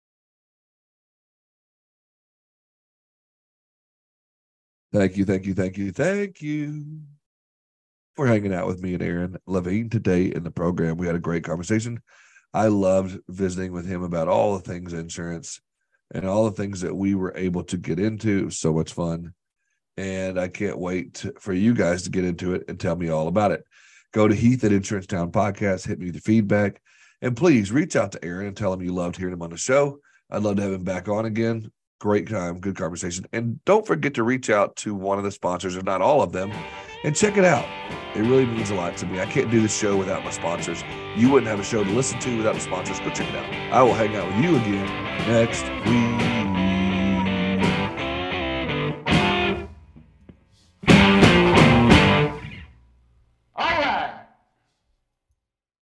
[4.93, 7.01] Thank you, thank you, thank you, thank you
[8.17, 10.97] for hanging out with me and Aaron Levine today in the program.
[10.97, 12.01] We had a great conversation.
[12.53, 15.61] I loved visiting with him about all the things insurance
[16.13, 18.51] and all the things that we were able to get into.
[18.51, 19.35] So much fun.
[19.97, 23.29] And I can't wait for you guys to get into it and tell me all
[23.29, 23.65] about it.
[24.13, 26.81] Go to Heath at Insurance Town Podcast, hit me with feedback.
[27.21, 29.57] And please reach out to Aaron and tell him you loved hearing him on the
[29.57, 29.99] show.
[30.31, 31.71] I'd love to have him back on again.
[32.01, 33.25] Great time, good conversation.
[33.33, 36.33] And don't forget to reach out to one of the sponsors, if not all of
[36.33, 36.53] them,
[37.05, 37.67] and check it out.
[38.17, 39.21] It really means a lot to me.
[39.21, 40.83] I can't do this show without my sponsors.
[41.17, 42.99] You wouldn't have a show to listen to without the sponsors.
[43.01, 43.73] Go check it out.
[43.73, 44.87] I will hang out with you again
[45.29, 46.34] next week.